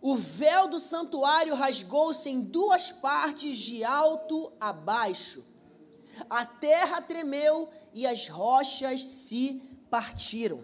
o 0.00 0.14
véu 0.14 0.68
do 0.68 0.78
santuário 0.78 1.54
rasgou-se 1.54 2.28
em 2.28 2.40
duas 2.40 2.92
partes, 2.92 3.58
de 3.58 3.84
alto 3.84 4.52
a 4.60 4.72
baixo. 4.72 5.44
A 6.30 6.44
terra 6.46 7.00
tremeu 7.00 7.68
e 7.92 8.06
as 8.06 8.28
rochas 8.28 9.04
se 9.04 9.62
partiram. 9.90 10.62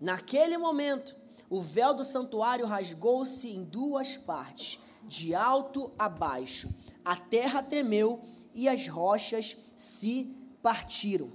Naquele 0.00 0.58
momento, 0.58 1.16
o 1.48 1.60
véu 1.60 1.94
do 1.94 2.04
santuário 2.04 2.66
rasgou-se 2.66 3.48
em 3.48 3.62
duas 3.62 4.16
partes, 4.16 4.78
de 5.02 5.34
alto 5.34 5.92
a 5.98 6.08
baixo. 6.08 6.68
A 7.04 7.16
terra 7.16 7.62
tremeu 7.62 8.24
e 8.54 8.68
as 8.68 8.88
rochas 8.88 9.56
se 9.76 10.36
partiram. 10.62 11.30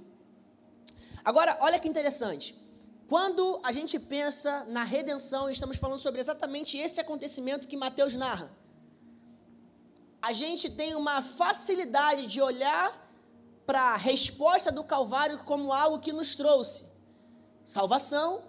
Agora, 1.24 1.56
olha 1.60 1.78
que 1.78 1.88
interessante. 1.88 2.54
Quando 3.08 3.60
a 3.62 3.72
gente 3.72 3.98
pensa 3.98 4.64
na 4.68 4.84
redenção, 4.84 5.48
estamos 5.48 5.76
falando 5.76 5.98
sobre 5.98 6.20
exatamente 6.20 6.76
esse 6.76 7.00
acontecimento 7.00 7.68
que 7.68 7.76
Mateus 7.76 8.14
narra. 8.14 8.50
A 10.20 10.32
gente 10.32 10.70
tem 10.70 10.94
uma 10.94 11.22
facilidade 11.22 12.26
de 12.26 12.40
olhar 12.40 13.02
para 13.66 13.80
a 13.80 13.96
resposta 13.96 14.70
do 14.70 14.84
Calvário 14.84 15.38
como 15.44 15.72
algo 15.72 15.98
que 16.00 16.12
nos 16.12 16.34
trouxe 16.36 16.84
salvação, 17.64 18.42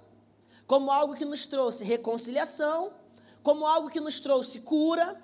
como 0.66 0.92
algo 0.92 1.16
que 1.16 1.26
nos 1.26 1.46
trouxe 1.46 1.84
reconciliação, 1.84 2.94
como 3.42 3.66
algo 3.66 3.90
que 3.90 4.00
nos 4.00 4.20
trouxe 4.20 4.62
cura, 4.62 5.22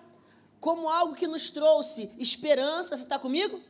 como 0.60 0.90
algo 0.90 1.16
que 1.16 1.28
nos 1.28 1.50
trouxe 1.50 2.12
esperança. 2.18 2.96
Você 2.96 3.04
está 3.04 3.18
comigo? 3.18 3.62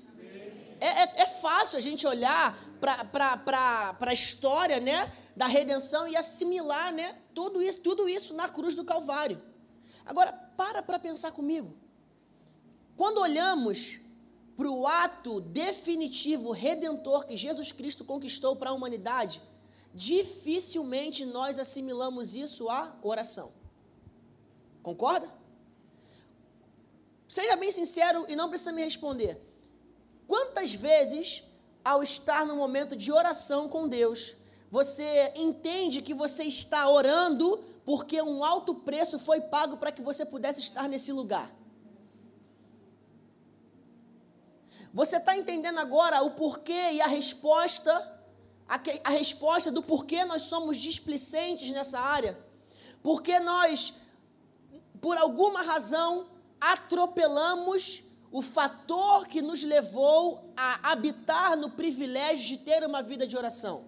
É, 0.80 1.04
é, 1.04 1.22
é, 1.22 1.26
fácil 1.26 1.78
a 1.78 1.82
gente 1.82 2.08
olhar 2.08 2.58
para 2.80 3.98
a 4.00 4.14
história 4.14 4.80
né, 4.80 5.14
da 5.36 5.46
redenção 5.46 6.08
e 6.08 6.16
assimilar 6.16 6.94
né, 6.94 7.18
tudo, 7.34 7.62
isso, 7.62 7.80
tudo 7.80 8.08
isso 8.08 8.34
na 8.34 8.48
cruz 8.48 8.76
do 8.76 8.86
Calvário. 8.86 9.42
Agora, 10.06 10.32
para 10.32 10.82
para 10.82 10.98
pensar 10.98 11.32
comigo. 11.32 11.76
Quando 12.96 13.20
olhamos 13.20 14.00
para 14.58 14.70
o 14.70 14.88
ato 14.88 15.40
definitivo, 15.40 16.52
redentor 16.52 17.26
que 17.26 17.38
Jesus 17.38 17.72
Cristo 17.72 18.04
conquistou 18.04 18.56
para 18.56 18.72
a 18.72 18.74
humanidade, 18.74 19.42
dificilmente 19.94 21.26
nós 21.26 21.58
assimilamos 21.60 22.36
isso 22.36 22.70
à 22.70 22.96
oração. 23.02 23.52
Concorda? 24.82 25.30
Seja 27.28 27.56
bem 27.56 27.72
sincero 27.72 28.26
e 28.28 28.36
não 28.36 28.50
precisa 28.50 28.72
me 28.72 28.84
responder. 28.84 29.40
Quantas 30.28 30.74
vezes, 30.74 31.44
ao 31.84 32.02
estar 32.02 32.46
no 32.46 32.56
momento 32.56 32.96
de 32.96 33.12
oração 33.12 33.70
com 33.70 33.88
Deus, 33.88 34.36
você 34.72 35.34
entende 35.36 36.02
que 36.02 36.14
você 36.14 36.44
está 36.44 36.90
orando 36.90 37.64
porque 37.86 38.22
um 38.22 38.44
alto 38.44 38.76
preço 38.76 39.18
foi 39.18 39.42
pago 39.42 39.78
para 39.78 39.92
que 39.92 40.02
você 40.02 40.26
pudesse 40.26 40.60
estar 40.60 40.88
nesse 40.88 41.12
lugar? 41.12 41.52
Você 44.94 45.18
está 45.18 45.38
entendendo 45.38 45.80
agora 45.80 46.22
o 46.22 46.32
porquê 46.32 46.94
e 46.94 47.02
a 47.02 47.08
resposta, 47.08 48.19
a, 48.70 48.80
a 49.04 49.10
resposta 49.10 49.72
do 49.72 49.82
porquê 49.82 50.24
nós 50.24 50.44
somos 50.44 50.78
displicentes 50.78 51.72
nessa 51.72 52.00
área? 52.00 52.38
Porque 53.02 53.40
nós, 53.40 53.94
por 55.02 55.18
alguma 55.18 55.64
razão, 55.64 56.28
atropelamos 56.62 58.04
o 58.32 58.44
fator 58.44 59.26
que 59.26 59.42
nos 59.42 59.64
levou 59.64 60.54
a 60.56 60.92
habitar 60.92 61.58
no 61.58 61.72
privilégio 61.72 62.46
de 62.46 62.58
ter 62.58 62.86
uma 62.86 63.02
vida 63.02 63.26
de 63.26 63.36
oração. 63.36 63.86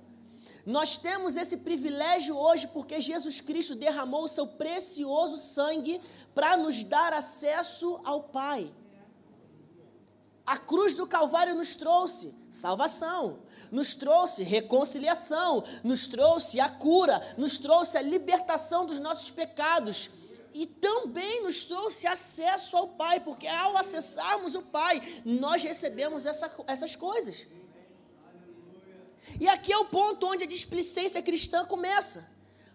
Nós 0.66 0.98
temos 0.98 1.36
esse 1.36 1.58
privilégio 1.58 2.36
hoje 2.36 2.68
porque 2.68 3.02
Jesus 3.02 3.40
Cristo 3.40 3.76
derramou 3.76 4.26
o 4.26 4.30
seu 4.30 4.48
precioso 4.48 5.38
sangue 5.38 6.02
para 6.34 6.58
nos 6.58 6.84
dar 6.84 7.14
acesso 7.14 8.00
ao 8.04 8.24
Pai. 8.24 8.72
A 10.46 10.58
cruz 10.58 10.94
do 10.94 11.06
Calvário 11.06 11.56
nos 11.56 11.76
trouxe 11.76 12.34
salvação, 12.50 13.40
nos 13.72 13.94
trouxe 13.94 14.44
reconciliação, 14.44 15.64
nos 15.84 16.06
trouxe 16.08 16.60
a 16.60 16.70
cura, 16.70 17.22
nos 17.38 17.58
trouxe 17.58 17.98
a 17.98 18.02
libertação 18.02 18.86
dos 18.86 19.00
nossos 19.00 19.32
pecados 19.32 20.10
e 20.54 20.66
também 20.66 21.44
nos 21.44 21.64
trouxe 21.64 22.06
acesso 22.06 22.76
ao 22.76 22.90
Pai, 22.90 23.20
porque 23.22 23.48
ao 23.48 23.78
acessarmos 23.78 24.54
o 24.54 24.62
Pai, 24.62 25.22
nós 25.24 25.64
recebemos 25.64 26.26
essa, 26.26 26.52
essas 26.68 26.96
coisas. 26.96 27.48
E 29.40 29.48
aqui 29.48 29.72
é 29.72 29.78
o 29.78 29.86
ponto 29.86 30.28
onde 30.28 30.44
a 30.44 30.48
displicência 30.48 31.22
cristã 31.22 31.66
começa. 31.66 32.30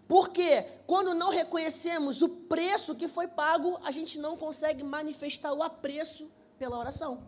Porque 0.07 0.65
quando 0.87 1.13
não 1.13 1.29
reconhecemos 1.29 2.21
o 2.21 2.29
preço 2.29 2.95
que 2.95 3.07
foi 3.07 3.27
pago, 3.27 3.77
a 3.83 3.91
gente 3.91 4.17
não 4.17 4.37
consegue 4.37 4.83
manifestar 4.83 5.53
o 5.53 5.61
apreço 5.61 6.31
pela 6.57 6.79
oração. 6.79 7.21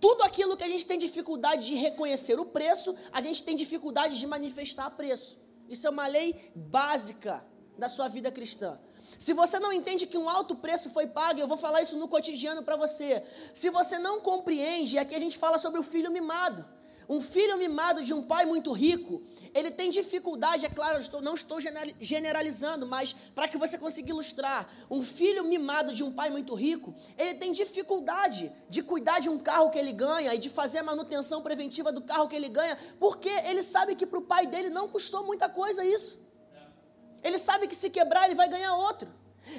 Tudo 0.00 0.22
aquilo 0.22 0.56
que 0.56 0.64
a 0.64 0.68
gente 0.68 0.86
tem 0.86 0.98
dificuldade 0.98 1.66
de 1.66 1.74
reconhecer 1.74 2.40
o 2.40 2.46
preço, 2.46 2.94
a 3.12 3.20
gente 3.20 3.42
tem 3.42 3.54
dificuldade 3.54 4.18
de 4.18 4.26
manifestar 4.26 4.90
preço. 4.90 5.38
Isso 5.68 5.86
é 5.86 5.90
uma 5.90 6.06
lei 6.06 6.50
básica 6.54 7.44
da 7.78 7.88
sua 7.88 8.08
vida 8.08 8.30
cristã. 8.32 8.78
Se 9.18 9.34
você 9.34 9.58
não 9.58 9.72
entende 9.72 10.06
que 10.06 10.16
um 10.16 10.30
alto 10.30 10.54
preço 10.54 10.88
foi 10.88 11.06
pago, 11.06 11.38
eu 11.38 11.46
vou 11.46 11.56
falar 11.58 11.82
isso 11.82 11.96
no 11.98 12.08
cotidiano 12.08 12.62
para 12.62 12.76
você. 12.76 13.22
Se 13.52 13.68
você 13.68 13.98
não 13.98 14.20
compreende, 14.20 14.98
aqui 14.98 15.14
a 15.14 15.20
gente 15.20 15.36
fala 15.36 15.58
sobre 15.58 15.78
o 15.78 15.82
filho 15.82 16.10
mimado. 16.10 16.64
um 17.08 17.20
filho 17.20 17.58
mimado 17.58 18.04
de 18.04 18.14
um 18.14 18.22
pai 18.22 18.46
muito 18.46 18.70
rico, 18.70 19.20
ele 19.54 19.70
tem 19.70 19.90
dificuldde, 19.90 20.66
é 20.66 20.68
claro, 20.68 21.00
estou, 21.00 21.20
não 21.20 21.34
estou 21.34 21.58
generalizando, 22.00 22.86
mas 22.86 23.12
para 23.34 23.48
que 23.48 23.56
você 23.56 23.76
consiga 23.78 24.10
ilustrar, 24.10 24.68
um 24.90 25.02
filho 25.02 25.44
mimado 25.44 25.94
de 25.94 26.02
um 26.02 26.12
pai 26.12 26.30
muito 26.30 26.54
rico, 26.54 26.94
ele 27.18 27.34
tem 27.34 27.52
dificuldade 27.52 28.52
de 28.68 28.82
cuidar 28.82 29.20
de 29.20 29.28
um 29.28 29.38
carro 29.38 29.70
que 29.70 29.78
ele 29.78 29.92
ganha 29.92 30.34
e 30.34 30.38
de 30.38 30.48
fazer 30.48 30.78
a 30.78 30.82
manutenção 30.82 31.42
preventiva 31.42 31.90
do 31.92 32.02
carro 32.02 32.28
que 32.28 32.36
ele 32.36 32.48
ganha, 32.48 32.78
porque 32.98 33.28
ele 33.28 33.62
sabe 33.62 33.94
que 33.94 34.06
para 34.06 34.18
o 34.18 34.22
pai 34.22 34.46
dele 34.46 34.70
não 34.70 34.88
custou 34.88 35.24
muita 35.24 35.48
coisa 35.48 35.84
isso. 35.84 36.18
Ele 37.22 37.38
sabe 37.38 37.66
que 37.66 37.76
se 37.76 37.90
quebrar 37.90 38.26
ele 38.26 38.34
vai 38.34 38.48
ganhar 38.48 38.74
outro. 38.74 39.08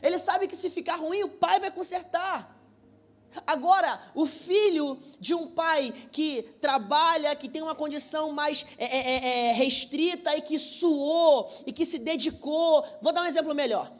Ele 0.02 0.18
sabe 0.18 0.48
que 0.48 0.56
se 0.56 0.70
ficar 0.70 0.96
ruim 0.96 1.24
o 1.24 1.30
pai 1.30 1.60
vai 1.60 1.72
consertar. 1.72 2.61
Agora, 3.46 4.02
o 4.14 4.26
filho 4.26 5.00
de 5.20 5.34
um 5.34 5.48
pai 5.48 5.94
que 6.12 6.44
trabalha, 6.60 7.36
que 7.36 7.48
tem 7.48 7.62
uma 7.62 7.76
condição 7.76 8.32
mais 8.32 8.66
é, 8.78 8.86
é, 8.86 9.00
é, 9.00 9.50
é, 9.50 9.52
restrita 9.54 10.36
e 10.36 10.42
que 10.42 10.58
suou 10.58 11.52
e 11.66 11.72
que 11.72 11.86
se 11.86 11.98
dedicou. 11.98 12.86
Vou 13.02 13.14
dar 13.14 13.22
um 13.22 13.26
exemplo 13.26 13.54
melhor. 13.56 13.92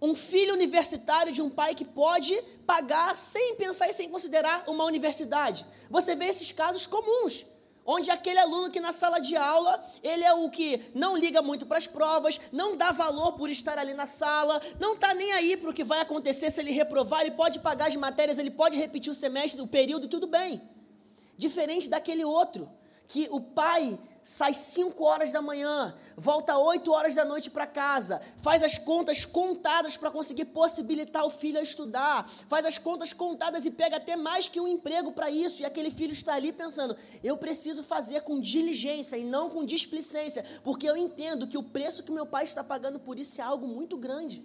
Um 0.00 0.14
filho 0.14 0.54
universitário 0.54 1.32
de 1.32 1.42
um 1.42 1.50
pai 1.50 1.74
que 1.74 1.84
pode 1.84 2.40
pagar 2.66 3.16
sem 3.16 3.56
pensar 3.56 3.88
e 3.88 3.92
sem 3.92 4.08
considerar 4.08 4.64
uma 4.66 4.84
universidade. 4.84 5.66
Você 5.90 6.14
vê 6.14 6.26
esses 6.26 6.52
casos 6.52 6.86
comuns 6.86 7.44
onde 7.90 8.10
aquele 8.10 8.38
aluno 8.38 8.70
que 8.70 8.80
na 8.80 8.92
sala 8.92 9.18
de 9.18 9.34
aula, 9.34 9.82
ele 10.02 10.22
é 10.22 10.34
o 10.34 10.50
que 10.50 10.90
não 10.94 11.16
liga 11.16 11.40
muito 11.40 11.64
para 11.64 11.78
as 11.78 11.86
provas, 11.86 12.38
não 12.52 12.76
dá 12.76 12.92
valor 12.92 13.32
por 13.32 13.48
estar 13.48 13.78
ali 13.78 13.94
na 13.94 14.04
sala, 14.04 14.60
não 14.78 14.92
está 14.92 15.14
nem 15.14 15.32
aí 15.32 15.56
para 15.56 15.70
o 15.70 15.72
que 15.72 15.82
vai 15.82 16.00
acontecer 16.00 16.50
se 16.50 16.60
ele 16.60 16.70
reprovar, 16.70 17.22
ele 17.22 17.30
pode 17.30 17.58
pagar 17.60 17.88
as 17.88 17.96
matérias, 17.96 18.38
ele 18.38 18.50
pode 18.50 18.76
repetir 18.76 19.10
o 19.10 19.14
semestre, 19.14 19.62
o 19.62 19.66
período 19.66 20.06
tudo 20.06 20.26
bem. 20.26 20.60
Diferente 21.38 21.88
daquele 21.88 22.26
outro, 22.26 22.68
que 23.06 23.26
o 23.30 23.40
pai 23.40 23.98
sai 24.28 24.52
5 24.52 25.02
horas 25.02 25.32
da 25.32 25.40
manhã, 25.40 25.96
volta 26.14 26.58
8 26.58 26.92
horas 26.92 27.14
da 27.14 27.24
noite 27.24 27.48
para 27.48 27.66
casa, 27.66 28.20
faz 28.42 28.62
as 28.62 28.76
contas 28.76 29.24
contadas 29.24 29.96
para 29.96 30.10
conseguir 30.10 30.44
possibilitar 30.44 31.24
o 31.24 31.30
filho 31.30 31.58
a 31.58 31.62
estudar, 31.62 32.30
faz 32.46 32.66
as 32.66 32.76
contas 32.76 33.14
contadas 33.14 33.64
e 33.64 33.70
pega 33.70 33.96
até 33.96 34.16
mais 34.16 34.46
que 34.46 34.60
um 34.60 34.68
emprego 34.68 35.12
para 35.12 35.30
isso, 35.30 35.62
e 35.62 35.64
aquele 35.64 35.90
filho 35.90 36.12
está 36.12 36.34
ali 36.34 36.52
pensando: 36.52 36.94
eu 37.24 37.38
preciso 37.38 37.82
fazer 37.82 38.20
com 38.20 38.38
diligência 38.38 39.16
e 39.16 39.24
não 39.24 39.48
com 39.48 39.64
displicência, 39.64 40.44
porque 40.62 40.86
eu 40.86 40.94
entendo 40.94 41.46
que 41.46 41.56
o 41.56 41.62
preço 41.62 42.02
que 42.02 42.12
meu 42.12 42.26
pai 42.26 42.44
está 42.44 42.62
pagando 42.62 43.00
por 43.00 43.18
isso 43.18 43.40
é 43.40 43.44
algo 43.44 43.66
muito 43.66 43.96
grande. 43.96 44.44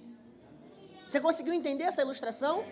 Você 1.06 1.20
conseguiu 1.20 1.54
entender 1.54 1.84
essa 1.84 2.02
ilustração? 2.02 2.64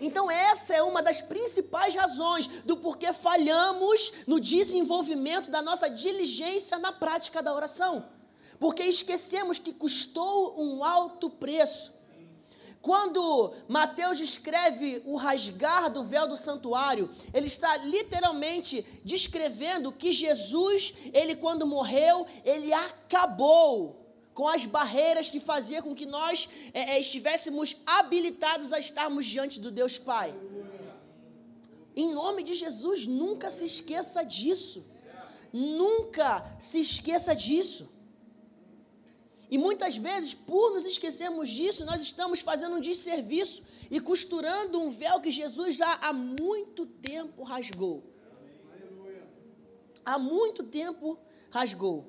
Então, 0.00 0.30
essa 0.30 0.74
é 0.74 0.82
uma 0.82 1.02
das 1.02 1.20
principais 1.20 1.94
razões 1.94 2.46
do 2.64 2.76
porquê 2.76 3.12
falhamos 3.12 4.12
no 4.26 4.40
desenvolvimento 4.40 5.50
da 5.50 5.60
nossa 5.60 5.88
diligência 5.88 6.78
na 6.78 6.90
prática 6.90 7.42
da 7.42 7.54
oração. 7.54 8.06
Porque 8.58 8.82
esquecemos 8.82 9.58
que 9.58 9.72
custou 9.72 10.60
um 10.60 10.82
alto 10.82 11.28
preço. 11.28 11.92
Quando 12.80 13.52
Mateus 13.68 14.20
escreve 14.20 15.02
o 15.04 15.16
rasgar 15.16 15.90
do 15.92 16.02
véu 16.02 16.26
do 16.26 16.36
santuário, 16.36 17.10
ele 17.34 17.46
está 17.46 17.76
literalmente 17.76 18.86
descrevendo 19.04 19.92
que 19.92 20.12
Jesus, 20.12 20.94
ele 21.12 21.36
quando 21.36 21.66
morreu, 21.66 22.26
ele 22.42 22.72
acabou 22.72 23.99
com 24.34 24.46
as 24.48 24.64
barreiras 24.64 25.28
que 25.28 25.40
fazia 25.40 25.82
com 25.82 25.94
que 25.94 26.06
nós 26.06 26.48
é, 26.72 26.98
estivéssemos 26.98 27.76
habilitados 27.84 28.72
a 28.72 28.78
estarmos 28.78 29.26
diante 29.26 29.60
do 29.60 29.70
Deus 29.70 29.98
Pai. 29.98 30.34
Em 31.94 32.14
nome 32.14 32.42
de 32.42 32.54
Jesus, 32.54 33.06
nunca 33.06 33.50
se 33.50 33.64
esqueça 33.64 34.22
disso. 34.24 34.84
Nunca 35.52 36.56
se 36.58 36.80
esqueça 36.80 37.34
disso. 37.34 37.88
E 39.50 39.58
muitas 39.58 39.96
vezes, 39.96 40.32
por 40.32 40.72
nos 40.72 40.84
esquecermos 40.84 41.48
disso, 41.48 41.84
nós 41.84 42.00
estamos 42.00 42.40
fazendo 42.40 42.76
um 42.76 42.80
desserviço 42.80 43.64
e 43.90 44.00
costurando 44.00 44.80
um 44.80 44.90
véu 44.90 45.20
que 45.20 45.32
Jesus 45.32 45.74
já 45.74 45.94
há 45.94 46.12
muito 46.12 46.86
tempo 46.86 47.42
rasgou. 47.42 48.04
Há 50.04 50.16
muito 50.18 50.62
tempo 50.62 51.18
rasgou. 51.50 52.06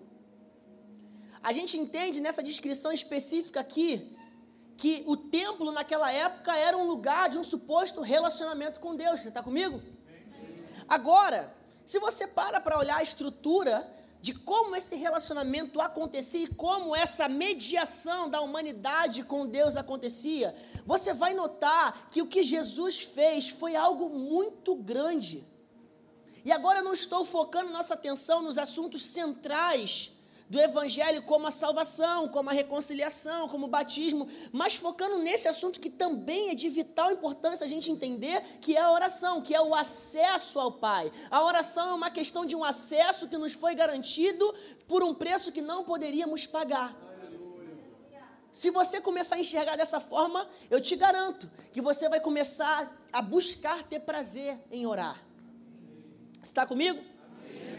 A 1.44 1.52
gente 1.52 1.78
entende 1.78 2.22
nessa 2.22 2.44
descrição 2.44 2.92
específica 2.92 3.60
aqui 3.60 4.16
que 4.78 5.04
o 5.08 5.18
templo 5.18 5.72
naquela 5.72 6.12
época 6.12 6.56
era 6.56 6.78
um 6.78 6.86
lugar 6.86 7.30
de 7.30 7.38
um 7.38 7.44
suposto 7.44 8.02
relacionamento 8.02 8.80
com 8.80 8.96
Deus. 8.96 9.22
Você 9.22 9.30
está 9.30 9.42
comigo? 9.42 9.82
Agora, 10.88 11.56
se 11.86 12.00
você 12.00 12.28
para 12.28 12.60
para 12.60 12.78
olhar 12.78 12.98
a 12.98 13.04
estrutura 13.04 13.90
de 14.22 14.34
como 14.36 14.76
esse 14.76 14.96
relacionamento 14.96 15.82
acontecia 15.82 16.46
e 16.46 16.54
como 16.54 16.96
essa 16.96 17.28
mediação 17.28 18.30
da 18.30 18.40
humanidade 18.42 19.24
com 19.24 19.48
Deus 19.48 19.76
acontecia, 19.76 20.56
você 20.86 21.12
vai 21.12 21.34
notar 21.34 22.10
que 22.12 22.22
o 22.22 22.28
que 22.28 22.44
Jesus 22.44 23.02
fez 23.02 23.50
foi 23.50 23.76
algo 23.76 24.10
muito 24.10 24.76
grande. 24.76 25.44
E 26.46 26.52
agora 26.52 26.80
eu 26.80 26.84
não 26.84 26.94
estou 26.94 27.26
focando 27.26 27.72
nossa 27.72 27.96
atenção 27.96 28.44
nos 28.44 28.60
assuntos 28.60 29.04
centrais 29.04 30.12
do 30.52 30.60
Evangelho 30.60 31.24
como 31.24 31.48
a 31.48 31.52
salvação, 31.52 32.28
como 32.28 32.50
a 32.50 32.54
reconciliação, 32.54 33.48
como 33.48 33.68
o 33.68 33.70
batismo, 33.70 34.28
mas 34.52 34.76
focando 34.76 35.18
nesse 35.18 35.48
assunto 35.48 35.80
que 35.80 35.90
também 35.90 36.50
é 36.50 36.56
de 36.56 36.68
vital 36.68 37.10
importância 37.10 37.66
a 37.66 37.70
gente 37.70 37.90
entender, 37.90 38.42
que 38.60 38.76
é 38.76 38.82
a 38.82 38.92
oração, 38.92 39.42
que 39.42 39.56
é 39.56 39.62
o 39.62 39.74
acesso 39.74 40.60
ao 40.60 40.74
Pai. 40.74 41.10
A 41.30 41.42
oração 41.46 41.92
é 41.92 41.94
uma 41.94 42.12
questão 42.12 42.46
de 42.46 42.54
um 42.54 42.66
acesso 42.66 43.30
que 43.30 43.38
nos 43.38 43.54
foi 43.54 43.74
garantido 43.74 44.54
por 44.90 45.02
um 45.06 45.14
preço 45.14 45.54
que 45.54 45.62
não 45.62 45.86
poderíamos 45.86 46.46
pagar. 46.46 46.98
Se 48.52 48.70
você 48.72 49.00
começar 49.00 49.36
a 49.36 49.40
enxergar 49.40 49.78
dessa 49.78 50.02
forma, 50.02 50.50
eu 50.70 50.82
te 50.82 50.98
garanto 50.98 51.50
que 51.72 51.82
você 51.82 52.10
vai 52.10 52.20
começar 52.20 52.94
a 53.14 53.22
buscar 53.22 53.84
ter 53.84 54.02
prazer 54.02 54.60
em 54.70 54.86
orar. 54.86 55.24
Está 56.44 56.66
comigo? 56.66 57.11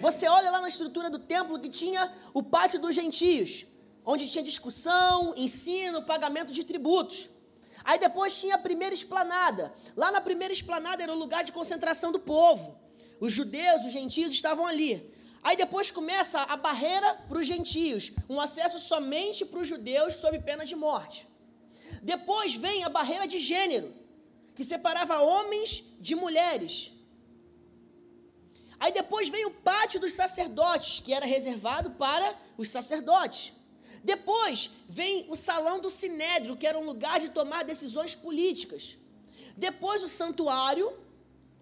Você 0.06 0.26
olha 0.26 0.50
lá 0.50 0.60
na 0.60 0.66
estrutura 0.66 1.08
do 1.08 1.20
templo 1.20 1.60
que 1.60 1.68
tinha 1.68 2.12
o 2.34 2.42
pátio 2.42 2.80
dos 2.80 2.92
gentios, 2.92 3.64
onde 4.04 4.28
tinha 4.28 4.42
discussão, 4.42 5.32
ensino, 5.36 6.02
pagamento 6.02 6.52
de 6.52 6.64
tributos. 6.64 7.30
Aí 7.84 7.98
depois 8.00 8.38
tinha 8.40 8.56
a 8.56 8.58
primeira 8.58 8.92
esplanada. 8.92 9.72
Lá 9.96 10.10
na 10.10 10.20
primeira 10.20 10.52
esplanada 10.52 11.04
era 11.04 11.12
o 11.12 11.18
lugar 11.24 11.44
de 11.44 11.52
concentração 11.52 12.10
do 12.10 12.18
povo. 12.18 12.76
Os 13.20 13.32
judeus, 13.32 13.84
os 13.84 13.92
gentios 13.92 14.32
estavam 14.32 14.66
ali. 14.66 14.92
Aí 15.40 15.56
depois 15.56 15.92
começa 15.92 16.40
a 16.40 16.56
barreira 16.56 17.14
para 17.28 17.38
os 17.38 17.46
gentios, 17.46 18.10
um 18.28 18.40
acesso 18.40 18.80
somente 18.80 19.44
para 19.44 19.60
os 19.60 19.68
judeus 19.68 20.16
sob 20.16 20.36
pena 20.40 20.64
de 20.64 20.74
morte. 20.74 21.28
Depois 22.02 22.56
vem 22.56 22.82
a 22.82 22.88
barreira 22.88 23.26
de 23.28 23.38
gênero, 23.38 23.94
que 24.56 24.64
separava 24.64 25.20
homens 25.20 25.84
de 26.00 26.16
mulheres. 26.16 26.91
Aí 28.82 28.90
depois 28.90 29.28
vem 29.28 29.44
o 29.46 29.50
pátio 29.52 30.00
dos 30.00 30.12
sacerdotes, 30.12 30.98
que 30.98 31.14
era 31.14 31.24
reservado 31.24 31.90
para 31.92 32.34
os 32.58 32.68
sacerdotes. 32.68 33.52
Depois 34.02 34.70
vem 34.88 35.24
o 35.28 35.36
salão 35.36 35.80
do 35.80 35.88
sinédrio, 35.88 36.56
que 36.56 36.66
era 36.66 36.76
um 36.76 36.84
lugar 36.84 37.20
de 37.20 37.28
tomar 37.28 37.62
decisões 37.62 38.16
políticas. 38.16 38.96
Depois 39.56 40.02
o 40.02 40.08
santuário, 40.08 40.92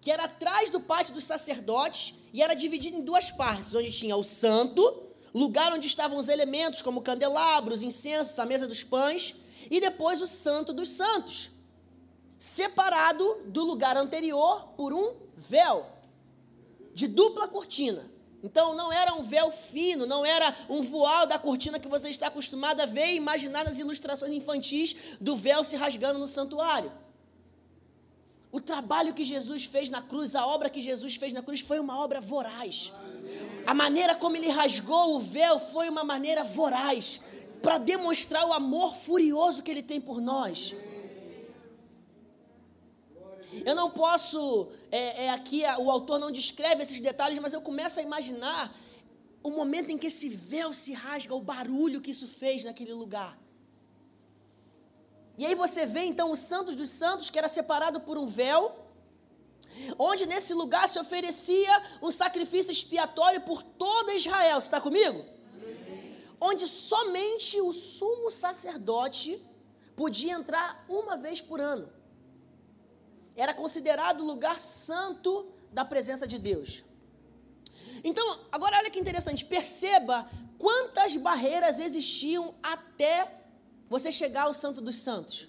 que 0.01 0.09
era 0.09 0.23
atrás 0.23 0.71
do 0.71 0.79
pátio 0.79 1.13
dos 1.13 1.23
sacerdotes 1.23 2.15
e 2.33 2.41
era 2.41 2.55
dividido 2.55 2.97
em 2.97 3.03
duas 3.03 3.29
partes, 3.29 3.75
onde 3.75 3.91
tinha 3.91 4.17
o 4.17 4.23
santo, 4.23 4.81
lugar 5.31 5.71
onde 5.71 5.85
estavam 5.85 6.17
os 6.17 6.27
elementos 6.27 6.81
como 6.81 7.03
candelabros, 7.03 7.83
incensos, 7.83 8.39
a 8.39 8.47
mesa 8.47 8.67
dos 8.67 8.83
pães, 8.83 9.35
e 9.69 9.79
depois 9.79 10.23
o 10.23 10.27
santo 10.27 10.73
dos 10.73 10.89
santos, 10.89 11.51
separado 12.39 13.43
do 13.45 13.63
lugar 13.63 13.95
anterior 13.95 14.69
por 14.75 14.91
um 14.91 15.13
véu 15.37 16.00
de 16.93 17.07
dupla 17.07 17.47
cortina. 17.47 18.05
Então 18.43 18.73
não 18.73 18.91
era 18.91 19.13
um 19.13 19.21
véu 19.21 19.51
fino, 19.51 20.05
não 20.05 20.25
era 20.25 20.55
um 20.67 20.81
voal 20.81 21.27
da 21.27 21.37
cortina 21.37 21.79
que 21.79 21.87
você 21.87 22.09
está 22.09 22.27
acostumado 22.27 22.81
a 22.81 22.85
ver 22.85 23.11
e 23.11 23.15
imaginar 23.15 23.65
nas 23.65 23.77
ilustrações 23.77 24.33
infantis 24.33 24.95
do 25.19 25.35
véu 25.35 25.63
se 25.63 25.75
rasgando 25.75 26.17
no 26.17 26.27
santuário. 26.27 26.91
O 28.51 28.59
trabalho 28.59 29.13
que 29.13 29.23
Jesus 29.23 29.65
fez 29.65 29.89
na 29.89 30.01
cruz, 30.01 30.35
a 30.35 30.45
obra 30.45 30.69
que 30.69 30.81
Jesus 30.81 31.15
fez 31.15 31.31
na 31.31 31.41
cruz 31.41 31.61
foi 31.61 31.79
uma 31.79 31.97
obra 31.99 32.19
voraz. 32.19 32.91
A 33.65 33.73
maneira 33.73 34.15
como 34.15 34.35
ele 34.35 34.49
rasgou 34.49 35.15
o 35.15 35.19
véu 35.19 35.59
foi 35.59 35.87
uma 35.87 36.03
maneira 36.03 36.43
voraz 36.43 37.21
para 37.61 37.77
demonstrar 37.77 38.45
o 38.45 38.53
amor 38.53 38.95
furioso 38.95 39.61
que 39.61 39.69
ele 39.69 39.83
tem 39.83 40.01
por 40.01 40.19
nós. 40.19 40.73
Eu 43.65 43.75
não 43.75 43.89
posso, 43.91 44.69
é, 44.89 45.25
é, 45.25 45.29
aqui 45.29 45.63
o 45.79 45.91
autor 45.91 46.17
não 46.19 46.31
descreve 46.31 46.83
esses 46.83 46.99
detalhes, 46.99 47.39
mas 47.39 47.53
eu 47.53 47.61
começo 47.61 47.99
a 47.99 48.03
imaginar 48.03 48.75
o 49.43 49.51
momento 49.51 49.89
em 49.91 49.97
que 49.97 50.07
esse 50.07 50.29
véu 50.29 50.71
se 50.71 50.93
rasga, 50.93 51.35
o 51.35 51.41
barulho 51.41 52.01
que 52.01 52.11
isso 52.11 52.27
fez 52.27 52.63
naquele 52.63 52.93
lugar. 52.93 53.37
E 55.37 55.45
aí 55.45 55.55
você 55.55 55.85
vê 55.85 56.03
então 56.05 56.31
o 56.31 56.35
Santos 56.35 56.75
dos 56.75 56.89
Santos, 56.89 57.29
que 57.29 57.39
era 57.39 57.47
separado 57.47 57.99
por 58.01 58.17
um 58.17 58.27
véu. 58.27 58.63
onde 59.97 60.25
nesse 60.31 60.53
lugar 60.53 60.87
se 60.89 60.99
oferecia 60.99 61.73
um 62.01 62.11
sacrifício 62.11 62.71
expiatório 62.71 63.41
por 63.41 63.63
toda 63.63 64.13
Israel. 64.13 64.59
Você 64.59 64.67
está 64.67 64.81
comigo? 64.81 65.25
Onde 66.39 66.67
somente 66.67 67.59
o 67.61 67.71
sumo 67.71 68.29
sacerdote 68.29 69.43
podia 69.95 70.33
entrar 70.33 70.83
uma 70.89 71.15
vez 71.17 71.39
por 71.41 71.59
ano. 71.59 71.89
Era 73.43 73.55
considerado 73.55 74.23
lugar 74.23 74.59
santo 74.59 75.31
da 75.71 75.83
presença 75.83 76.27
de 76.27 76.37
Deus. 76.37 76.83
Então, 78.03 78.25
agora 78.51 78.77
olha 78.77 78.91
que 78.91 78.99
interessante, 78.99 79.43
perceba 79.43 80.29
quantas 80.59 81.15
barreiras 81.17 81.79
existiam 81.79 82.53
até 82.61 83.15
você 83.89 84.11
chegar 84.11 84.43
ao 84.43 84.53
Santo 84.53 84.79
dos 84.79 84.97
Santos. 84.97 85.47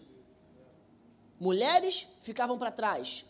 Mulheres 1.38 2.07
ficavam 2.22 2.57
para 2.59 2.70
trás, 2.70 3.26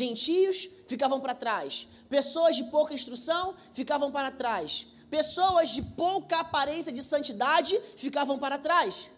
gentios 0.00 0.68
ficavam 0.88 1.20
para 1.20 1.36
trás, 1.44 1.86
pessoas 2.08 2.56
de 2.56 2.64
pouca 2.64 2.92
instrução 2.92 3.54
ficavam 3.72 4.10
para 4.10 4.32
trás, 4.32 4.88
pessoas 5.08 5.68
de 5.68 5.82
pouca 5.82 6.40
aparência 6.40 6.90
de 6.90 7.04
santidade 7.04 7.80
ficavam 7.96 8.40
para 8.40 8.58
trás. 8.58 9.08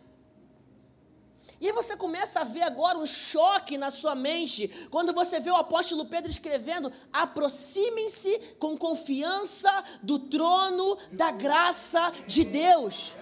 E 1.63 1.69
aí 1.69 1.73
você 1.73 1.97
começa 1.97 2.41
a 2.41 2.45
ver 2.45 2.63
agora 2.63 2.99
um 2.99 3.07
choque 3.07 3.79
na 3.79 3.93
sua 3.93 4.17
mente, 4.17 4.69
quando 4.91 5.13
você 5.13 5.39
vê 5.39 5.49
o 5.49 5.55
apóstolo 5.55 6.05
Pedro 6.05 6.29
escrevendo: 6.29 6.93
aproximem-se 7.13 8.37
com 8.59 8.77
confiança 8.77 9.71
do 10.03 10.19
trono 10.19 10.99
da 11.13 11.31
graça 11.31 12.13
de 12.27 12.43
Deus. 12.43 13.15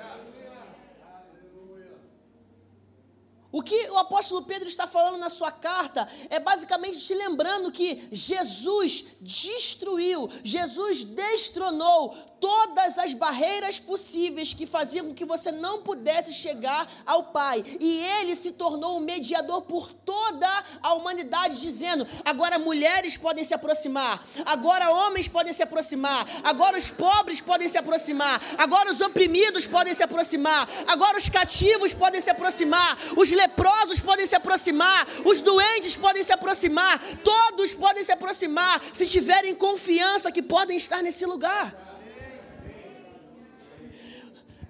O 3.52 3.62
que 3.62 3.90
o 3.90 3.98
apóstolo 3.98 4.42
Pedro 4.42 4.68
está 4.68 4.86
falando 4.86 5.18
na 5.18 5.28
sua 5.28 5.50
carta 5.50 6.08
é 6.28 6.38
basicamente 6.38 7.00
te 7.00 7.14
lembrando 7.14 7.72
que 7.72 8.08
Jesus 8.12 9.04
destruiu, 9.20 10.30
Jesus 10.44 11.02
destronou 11.02 12.14
todas 12.40 12.98
as 12.98 13.12
barreiras 13.12 13.78
possíveis 13.78 14.54
que 14.54 14.66
faziam 14.66 15.08
com 15.08 15.14
que 15.14 15.24
você 15.24 15.52
não 15.52 15.82
pudesse 15.82 16.32
chegar 16.32 16.90
ao 17.04 17.24
Pai. 17.24 17.62
E 17.78 17.98
ele 17.98 18.34
se 18.34 18.52
tornou 18.52 18.96
o 18.96 19.00
mediador 19.00 19.62
por 19.62 19.92
toda 19.92 20.48
a 20.82 20.94
humanidade, 20.94 21.60
dizendo: 21.60 22.06
agora 22.24 22.58
mulheres 22.58 23.16
podem 23.16 23.44
se 23.44 23.52
aproximar, 23.52 24.26
agora 24.46 24.90
homens 24.90 25.28
podem 25.28 25.52
se 25.52 25.62
aproximar, 25.62 26.26
agora 26.42 26.78
os 26.78 26.90
pobres 26.90 27.40
podem 27.40 27.68
se 27.68 27.76
aproximar, 27.76 28.40
agora 28.56 28.90
os 28.90 29.00
oprimidos 29.00 29.66
podem 29.66 29.92
se 29.92 30.02
aproximar, 30.02 30.68
agora 30.86 31.18
os 31.18 31.28
cativos 31.28 31.92
podem 31.92 32.20
se 32.20 32.30
aproximar, 32.30 32.96
os 33.16 33.30
leprosos 33.42 34.00
podem 34.08 34.26
se 34.30 34.36
aproximar, 34.40 35.00
os 35.30 35.40
doentes 35.40 35.96
podem 35.96 36.22
se 36.28 36.32
aproximar, 36.38 36.96
todos 37.32 37.74
podem 37.84 38.04
se 38.04 38.12
aproximar 38.12 38.74
se 38.98 39.06
tiverem 39.14 39.54
confiança 39.66 40.32
que 40.36 40.42
podem 40.54 40.76
estar 40.76 41.00
nesse 41.06 41.24
lugar. 41.34 41.66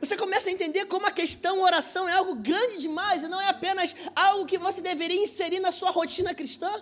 Você 0.02 0.16
começa 0.16 0.48
a 0.48 0.52
entender 0.52 0.86
como 0.86 1.06
a 1.06 1.10
questão 1.20 1.60
oração 1.60 2.08
é 2.08 2.14
algo 2.20 2.34
grande 2.34 2.78
demais 2.86 3.22
e 3.22 3.28
não 3.28 3.40
é 3.40 3.48
apenas 3.48 3.94
algo 4.28 4.46
que 4.46 4.56
você 4.66 4.80
deveria 4.80 5.22
inserir 5.22 5.60
na 5.60 5.72
sua 5.78 5.90
rotina 5.90 6.32
cristã. 6.40 6.72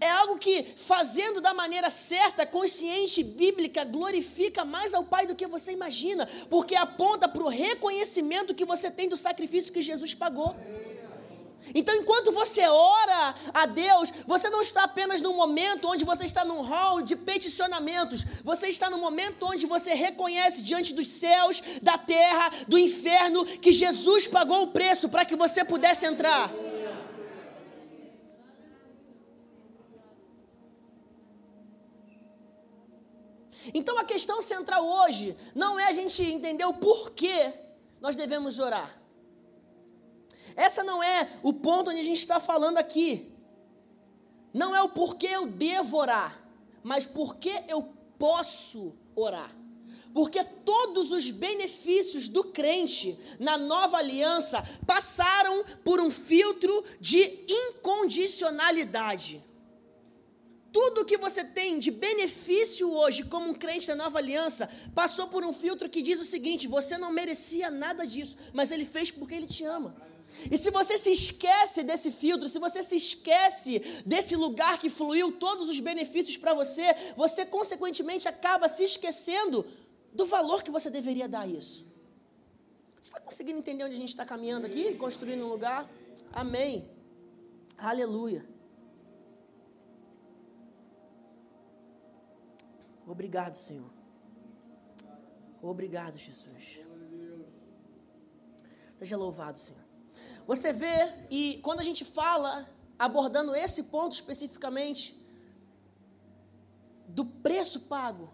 É 0.00 0.10
algo 0.20 0.38
que, 0.38 0.54
fazendo 0.76 1.40
da 1.40 1.52
maneira 1.54 1.90
certa, 1.90 2.44
consciente, 2.44 3.22
bíblica, 3.22 3.84
glorifica 3.84 4.64
mais 4.64 4.92
ao 4.92 5.04
Pai 5.04 5.26
do 5.26 5.34
que 5.34 5.46
você 5.46 5.72
imagina, 5.72 6.28
porque 6.50 6.74
aponta 6.74 7.26
para 7.28 7.42
o 7.42 7.48
reconhecimento 7.48 8.54
que 8.54 8.64
você 8.64 8.90
tem 8.90 9.08
do 9.08 9.16
sacrifício 9.16 9.72
que 9.72 9.82
Jesus 9.90 10.14
pagou. 10.14 10.56
Então, 11.74 11.94
enquanto 11.94 12.32
você 12.32 12.66
ora 12.66 13.34
a 13.52 13.66
Deus, 13.66 14.12
você 14.26 14.48
não 14.48 14.60
está 14.60 14.84
apenas 14.84 15.20
num 15.20 15.34
momento 15.34 15.88
onde 15.88 16.04
você 16.04 16.24
está 16.24 16.44
num 16.44 16.60
hall 16.62 17.02
de 17.02 17.16
peticionamentos, 17.16 18.24
você 18.44 18.68
está 18.68 18.88
num 18.88 19.00
momento 19.00 19.44
onde 19.46 19.66
você 19.66 19.94
reconhece 19.94 20.62
diante 20.62 20.94
dos 20.94 21.08
céus, 21.08 21.62
da 21.82 21.98
terra, 21.98 22.50
do 22.68 22.78
inferno, 22.78 23.44
que 23.44 23.72
Jesus 23.72 24.26
pagou 24.26 24.62
o 24.62 24.68
preço 24.68 25.08
para 25.08 25.24
que 25.24 25.34
você 25.34 25.64
pudesse 25.64 26.06
entrar. 26.06 26.52
Então 33.74 33.98
a 33.98 34.04
questão 34.04 34.40
central 34.40 34.86
hoje 34.86 35.36
não 35.54 35.78
é 35.78 35.88
a 35.88 35.92
gente 35.92 36.22
entender 36.22 36.64
o 36.64 36.74
porquê 36.74 37.52
nós 38.00 38.14
devemos 38.14 38.58
orar. 38.58 39.05
Essa 40.56 40.82
não 40.82 41.02
é 41.02 41.28
o 41.42 41.52
ponto 41.52 41.90
onde 41.90 42.00
a 42.00 42.04
gente 42.04 42.18
está 42.18 42.40
falando 42.40 42.78
aqui. 42.78 43.32
Não 44.52 44.74
é 44.74 44.82
o 44.82 44.88
porquê 44.88 45.26
eu 45.26 45.50
devo 45.50 45.98
orar, 45.98 46.42
mas 46.82 47.04
porquê 47.04 47.62
eu 47.68 47.82
posso 48.18 48.94
orar. 49.14 49.54
Porque 50.14 50.42
todos 50.42 51.12
os 51.12 51.30
benefícios 51.30 52.26
do 52.26 52.42
crente 52.44 53.18
na 53.38 53.58
nova 53.58 53.98
aliança 53.98 54.66
passaram 54.86 55.62
por 55.84 56.00
um 56.00 56.10
filtro 56.10 56.82
de 56.98 57.44
incondicionalidade. 57.46 59.44
Tudo 60.72 61.04
que 61.04 61.18
você 61.18 61.44
tem 61.44 61.78
de 61.78 61.90
benefício 61.90 62.90
hoje 62.90 63.24
como 63.24 63.50
um 63.50 63.54
crente 63.54 63.88
da 63.88 63.94
nova 63.94 64.16
aliança 64.18 64.70
passou 64.94 65.26
por 65.26 65.44
um 65.44 65.52
filtro 65.52 65.90
que 65.90 66.00
diz 66.00 66.18
o 66.18 66.24
seguinte: 66.24 66.66
você 66.66 66.96
não 66.96 67.12
merecia 67.12 67.70
nada 67.70 68.06
disso, 68.06 68.38
mas 68.54 68.70
ele 68.70 68.86
fez 68.86 69.10
porque 69.10 69.34
ele 69.34 69.46
te 69.46 69.64
ama. 69.64 69.94
E 70.50 70.56
se 70.58 70.70
você 70.70 70.98
se 70.98 71.10
esquece 71.10 71.82
desse 71.82 72.10
filtro, 72.10 72.48
se 72.48 72.58
você 72.58 72.82
se 72.82 72.96
esquece 72.96 73.78
desse 74.04 74.36
lugar 74.36 74.78
que 74.78 74.90
fluiu 74.90 75.32
todos 75.32 75.68
os 75.68 75.80
benefícios 75.80 76.36
para 76.36 76.54
você, 76.54 76.94
você 77.16 77.44
consequentemente 77.46 78.28
acaba 78.28 78.68
se 78.68 78.84
esquecendo 78.84 79.66
do 80.12 80.26
valor 80.26 80.62
que 80.62 80.70
você 80.70 80.90
deveria 80.90 81.28
dar 81.28 81.40
a 81.40 81.46
isso. 81.46 81.86
Você 83.00 83.10
está 83.10 83.20
conseguindo 83.20 83.58
entender 83.58 83.84
onde 83.84 83.94
a 83.94 83.98
gente 83.98 84.08
está 84.08 84.24
caminhando 84.24 84.66
aqui? 84.66 84.94
Construindo 84.94 85.44
um 85.44 85.48
lugar? 85.48 85.88
Amém. 86.32 86.90
Aleluia. 87.78 88.44
Obrigado, 93.06 93.54
Senhor. 93.54 93.90
Obrigado, 95.62 96.16
Jesus. 96.18 96.80
Seja 98.98 99.16
louvado, 99.16 99.58
Senhor. 99.58 99.85
Você 100.46 100.72
vê, 100.72 101.12
e 101.28 101.58
quando 101.62 101.80
a 101.80 101.84
gente 101.84 102.04
fala, 102.04 102.68
abordando 102.98 103.54
esse 103.54 103.82
ponto 103.84 104.12
especificamente, 104.12 105.14
do 107.08 107.24
preço 107.24 107.80
pago, 107.80 108.30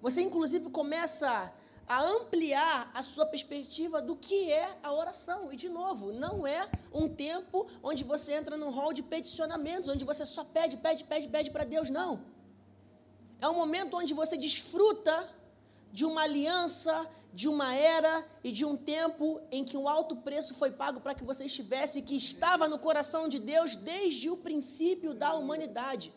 você 0.00 0.20
inclusive 0.20 0.70
começa 0.70 1.52
a 1.88 2.02
ampliar 2.02 2.90
a 2.92 3.02
sua 3.02 3.26
perspectiva 3.26 4.02
do 4.02 4.16
que 4.16 4.50
é 4.50 4.76
a 4.82 4.92
oração. 4.92 5.52
E, 5.52 5.56
de 5.56 5.68
novo, 5.68 6.12
não 6.12 6.46
é 6.46 6.68
um 6.92 7.08
tempo 7.08 7.66
onde 7.82 8.02
você 8.02 8.32
entra 8.32 8.56
num 8.56 8.70
hall 8.70 8.92
de 8.92 9.02
peticionamentos, 9.02 9.88
onde 9.88 10.04
você 10.04 10.24
só 10.26 10.44
pede, 10.44 10.76
pede, 10.76 11.04
pede, 11.04 11.28
pede 11.28 11.50
para 11.50 11.64
Deus, 11.64 11.88
não. 11.88 12.24
É 13.40 13.48
um 13.48 13.54
momento 13.54 13.96
onde 13.96 14.14
você 14.14 14.36
desfruta 14.36 15.28
de 15.96 16.04
uma 16.04 16.24
aliança, 16.24 17.08
de 17.32 17.48
uma 17.48 17.74
era 17.74 18.22
e 18.44 18.52
de 18.52 18.66
um 18.66 18.76
tempo 18.76 19.40
em 19.50 19.64
que 19.64 19.78
um 19.78 19.88
alto 19.88 20.14
preço 20.16 20.52
foi 20.54 20.70
pago 20.70 21.00
para 21.00 21.14
que 21.14 21.24
você 21.24 21.46
estivesse, 21.46 22.02
que 22.02 22.14
estava 22.14 22.68
no 22.68 22.78
coração 22.78 23.26
de 23.26 23.38
Deus 23.38 23.74
desde 23.74 24.28
o 24.28 24.36
princípio 24.36 25.14
da 25.14 25.32
humanidade. 25.32 26.12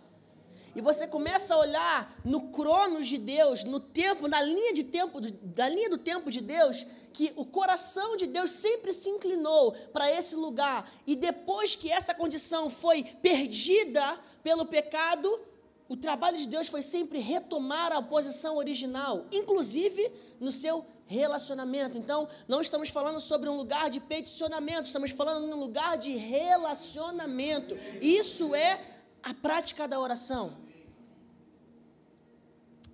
E 0.76 0.82
você 0.82 1.08
começa 1.08 1.56
a 1.56 1.60
olhar 1.60 2.20
no 2.26 2.50
cronos 2.50 3.08
de 3.08 3.18
Deus, 3.18 3.64
no 3.64 3.80
tempo, 3.80 4.28
na 4.28 4.42
linha 4.42 4.74
de 4.74 4.84
tempo, 4.84 5.22
da 5.22 5.70
linha 5.70 5.90
do 5.90 5.98
tempo 5.98 6.30
de 6.30 6.42
Deus, 6.42 6.86
que 7.14 7.32
o 7.38 7.46
coração 7.46 8.18
de 8.18 8.28
Deus 8.28 8.52
sempre 8.52 8.92
se 8.92 9.10
inclinou 9.10 9.72
para 9.94 10.12
esse 10.12 10.36
lugar. 10.36 10.92
E 11.08 11.16
depois 11.16 11.74
que 11.74 11.90
essa 11.90 12.14
condição 12.14 12.70
foi 12.70 13.04
perdida 13.22 14.20
pelo 14.44 14.66
pecado, 14.66 15.40
o 15.90 15.98
trabalho 15.98 16.38
de 16.38 16.48
Deus 16.48 16.68
foi 16.68 16.84
sempre 16.84 17.18
retomar 17.18 17.92
a 17.92 18.00
posição 18.00 18.58
original, 18.58 19.26
inclusive 19.32 20.12
no 20.40 20.52
seu 20.52 20.86
relacionamento. 21.08 21.98
Então, 21.98 22.30
não 22.48 22.62
estamos 22.62 22.90
falando 22.90 23.20
sobre 23.20 23.50
um 23.50 23.58
lugar 23.58 23.90
de 23.90 24.00
peticionamento, 24.00 24.84
estamos 24.84 25.10
falando 25.10 25.48
num 25.48 25.60
lugar 25.60 25.98
de 25.98 26.16
relacionamento. 26.16 27.76
Isso 28.00 28.54
é 28.54 28.80
a 29.24 29.34
prática 29.34 29.88
da 29.88 30.00
oração. 30.00 30.56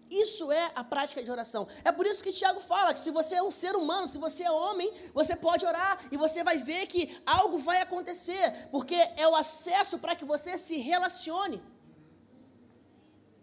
Isso 0.09 0.49
é 0.49 0.71
a 0.73 0.81
prática 0.81 1.21
de 1.21 1.29
oração. 1.29 1.67
É 1.83 1.91
por 1.91 2.05
isso 2.05 2.23
que 2.23 2.31
Tiago 2.31 2.61
fala 2.61 2.93
que 2.93 2.99
se 3.01 3.11
você 3.11 3.35
é 3.35 3.43
um 3.43 3.51
ser 3.51 3.75
humano, 3.75 4.07
se 4.07 4.17
você 4.17 4.45
é 4.45 4.51
homem, 4.51 4.93
você 5.13 5.35
pode 5.35 5.65
orar 5.65 5.99
e 6.09 6.15
você 6.15 6.45
vai 6.45 6.57
ver 6.59 6.87
que 6.87 7.17
algo 7.25 7.57
vai 7.57 7.81
acontecer, 7.81 8.69
porque 8.71 8.95
é 8.95 9.27
o 9.27 9.35
acesso 9.35 9.99
para 9.99 10.15
que 10.15 10.23
você 10.23 10.57
se 10.57 10.77
relacione. 10.77 11.61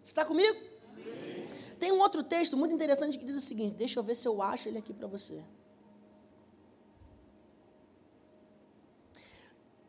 Está 0.03 0.25
comigo? 0.25 0.59
Tem 1.79 1.93
um 1.93 1.99
outro 1.99 2.23
texto 2.23 2.57
muito 2.57 2.75
interessante 2.75 3.19
que 3.19 3.25
diz 3.25 3.37
o 3.37 3.41
seguinte: 3.41 3.75
deixa 3.77 3.99
eu 3.99 4.05
ver 4.05 4.15
se 4.15 4.27
eu 4.27 4.41
acho 4.41 4.69
ele 4.69 4.79
aqui 4.79 4.93
para 4.93 5.07
você. 5.07 5.43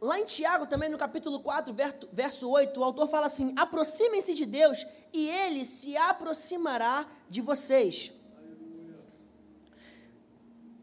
lá 0.04 0.19
em 0.19 0.26
Tiago, 0.26 0.67
também 0.67 0.89
no 0.89 0.97
capítulo 0.97 1.39
4, 1.39 1.73
verso 2.12 2.49
8, 2.49 2.78
o 2.78 2.84
autor 2.84 3.08
fala 3.08 3.28
assim: 3.28 3.56
aproximem-se 3.58 4.34
de 4.34 4.45
Deus 4.45 4.86
e 5.13 5.30
ele 5.30 5.63
se 5.63 5.95
aproximará 5.95 7.08
de 7.30 7.41
vocês. 7.41 8.12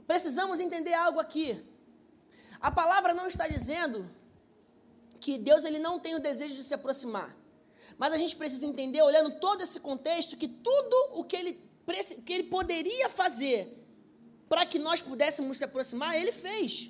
Precisamos 0.06 0.58
entender 0.58 0.94
algo 0.94 1.20
aqui. 1.20 1.62
A 2.60 2.70
palavra 2.70 3.12
não 3.12 3.26
está 3.26 3.46
dizendo 3.46 4.10
que 5.20 5.36
Deus 5.36 5.64
ele 5.64 5.78
não 5.78 6.00
tem 6.00 6.14
o 6.14 6.20
desejo 6.20 6.54
de 6.54 6.64
se 6.64 6.74
aproximar. 6.74 7.36
Mas 8.00 8.14
a 8.14 8.18
gente 8.22 8.34
precisa 8.34 8.64
entender, 8.64 9.02
olhando 9.02 9.30
todo 9.38 9.60
esse 9.60 9.78
contexto, 9.78 10.34
que 10.34 10.48
tudo 10.48 10.96
o 11.18 11.22
que 11.22 11.36
ele, 11.36 11.52
que 12.24 12.32
ele 12.32 12.44
poderia 12.44 13.10
fazer 13.10 13.60
para 14.48 14.64
que 14.64 14.78
nós 14.78 15.02
pudéssemos 15.02 15.58
se 15.58 15.64
aproximar, 15.64 16.16
ele 16.16 16.32
fez. 16.32 16.88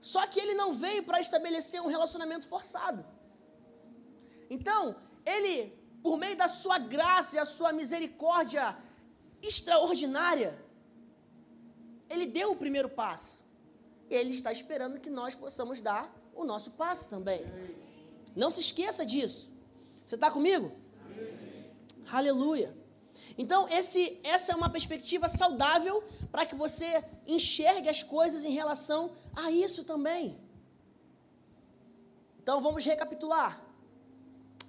Só 0.00 0.26
que 0.26 0.40
ele 0.40 0.54
não 0.54 0.72
veio 0.72 1.02
para 1.02 1.20
estabelecer 1.20 1.82
um 1.82 1.88
relacionamento 1.88 2.48
forçado. 2.48 3.04
Então, 4.48 4.96
ele, 5.26 5.78
por 6.02 6.16
meio 6.16 6.38
da 6.38 6.48
sua 6.48 6.78
graça 6.78 7.36
e 7.36 7.38
a 7.38 7.44
sua 7.44 7.70
misericórdia 7.70 8.78
extraordinária, 9.42 10.58
ele 12.08 12.24
deu 12.24 12.52
o 12.52 12.56
primeiro 12.56 12.88
passo. 12.88 13.38
Ele 14.08 14.30
está 14.30 14.50
esperando 14.50 14.98
que 15.00 15.10
nós 15.10 15.34
possamos 15.34 15.82
dar 15.82 16.10
o 16.34 16.44
nosso 16.44 16.70
passo 16.70 17.10
também. 17.10 17.44
Não 18.34 18.50
se 18.50 18.60
esqueça 18.60 19.04
disso. 19.04 19.57
Você 20.08 20.14
está 20.14 20.30
comigo? 20.30 20.72
Amém. 21.04 21.70
Aleluia. 22.10 22.74
Então, 23.36 23.68
esse, 23.68 24.18
essa 24.24 24.52
é 24.52 24.56
uma 24.56 24.70
perspectiva 24.70 25.28
saudável 25.28 26.02
para 26.32 26.46
que 26.46 26.54
você 26.54 27.04
enxergue 27.26 27.90
as 27.90 28.02
coisas 28.02 28.42
em 28.42 28.50
relação 28.50 29.12
a 29.36 29.50
isso 29.50 29.84
também. 29.84 30.40
Então, 32.42 32.62
vamos 32.62 32.86
recapitular. 32.86 33.60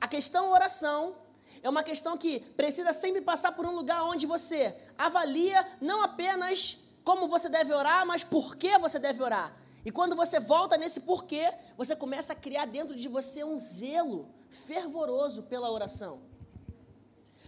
A 0.02 0.10
questão 0.10 0.52
oração 0.52 1.16
é 1.64 1.70
uma 1.70 1.84
questão 1.84 2.18
que 2.18 2.42
precisa 2.58 2.92
sempre 2.92 3.22
passar 3.22 3.54
por 3.54 3.66
um 3.66 3.72
lugar 3.74 4.04
onde 4.04 4.26
você 4.26 4.76
avalia 4.98 5.66
não 5.80 6.04
apenas 6.04 6.80
como 7.02 7.30
você 7.30 7.48
deve 7.48 7.74
orar, 7.74 8.06
mas 8.06 8.26
por 8.26 8.58
que 8.58 8.78
você 8.78 9.00
deve 9.00 9.24
orar. 9.24 9.56
E 9.86 9.92
quando 9.92 10.16
você 10.16 10.40
volta 10.40 10.78
nesse 10.78 11.02
porquê, 11.02 11.54
você 11.78 11.96
começa 11.96 12.34
a 12.34 12.36
criar 12.36 12.66
dentro 12.66 12.96
de 12.96 13.08
você 13.08 13.44
um 13.44 13.58
zelo 13.58 14.30
fervoroso 14.50 15.44
pela 15.44 15.72
oração. 15.72 16.22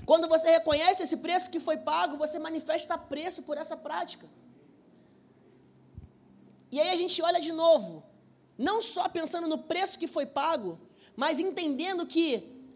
Quando 0.05 0.27
você 0.27 0.49
reconhece 0.49 1.03
esse 1.03 1.17
preço 1.17 1.49
que 1.49 1.59
foi 1.59 1.77
pago, 1.77 2.17
você 2.17 2.39
manifesta 2.39 2.97
preço 2.97 3.43
por 3.43 3.57
essa 3.57 3.75
prática. 3.75 4.27
E 6.71 6.79
aí 6.79 6.89
a 6.89 6.95
gente 6.95 7.21
olha 7.21 7.41
de 7.41 7.51
novo, 7.51 8.03
não 8.57 8.81
só 8.81 9.09
pensando 9.09 9.47
no 9.47 9.57
preço 9.57 9.99
que 9.99 10.07
foi 10.07 10.25
pago, 10.25 10.79
mas 11.15 11.39
entendendo 11.39 12.05
que 12.07 12.25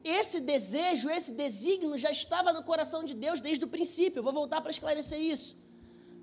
esse 0.03 0.39
desejo, 0.39 1.09
esse 1.09 1.31
desígnio 1.31 1.97
já 1.97 2.11
estava 2.11 2.53
no 2.53 2.61
coração 2.61 3.03
de 3.03 3.13
Deus 3.13 3.39
desde 3.39 3.65
o 3.65 3.67
princípio. 3.67 4.21
Vou 4.21 4.33
voltar 4.33 4.61
para 4.61 4.69
esclarecer 4.69 5.19
isso. 5.19 5.55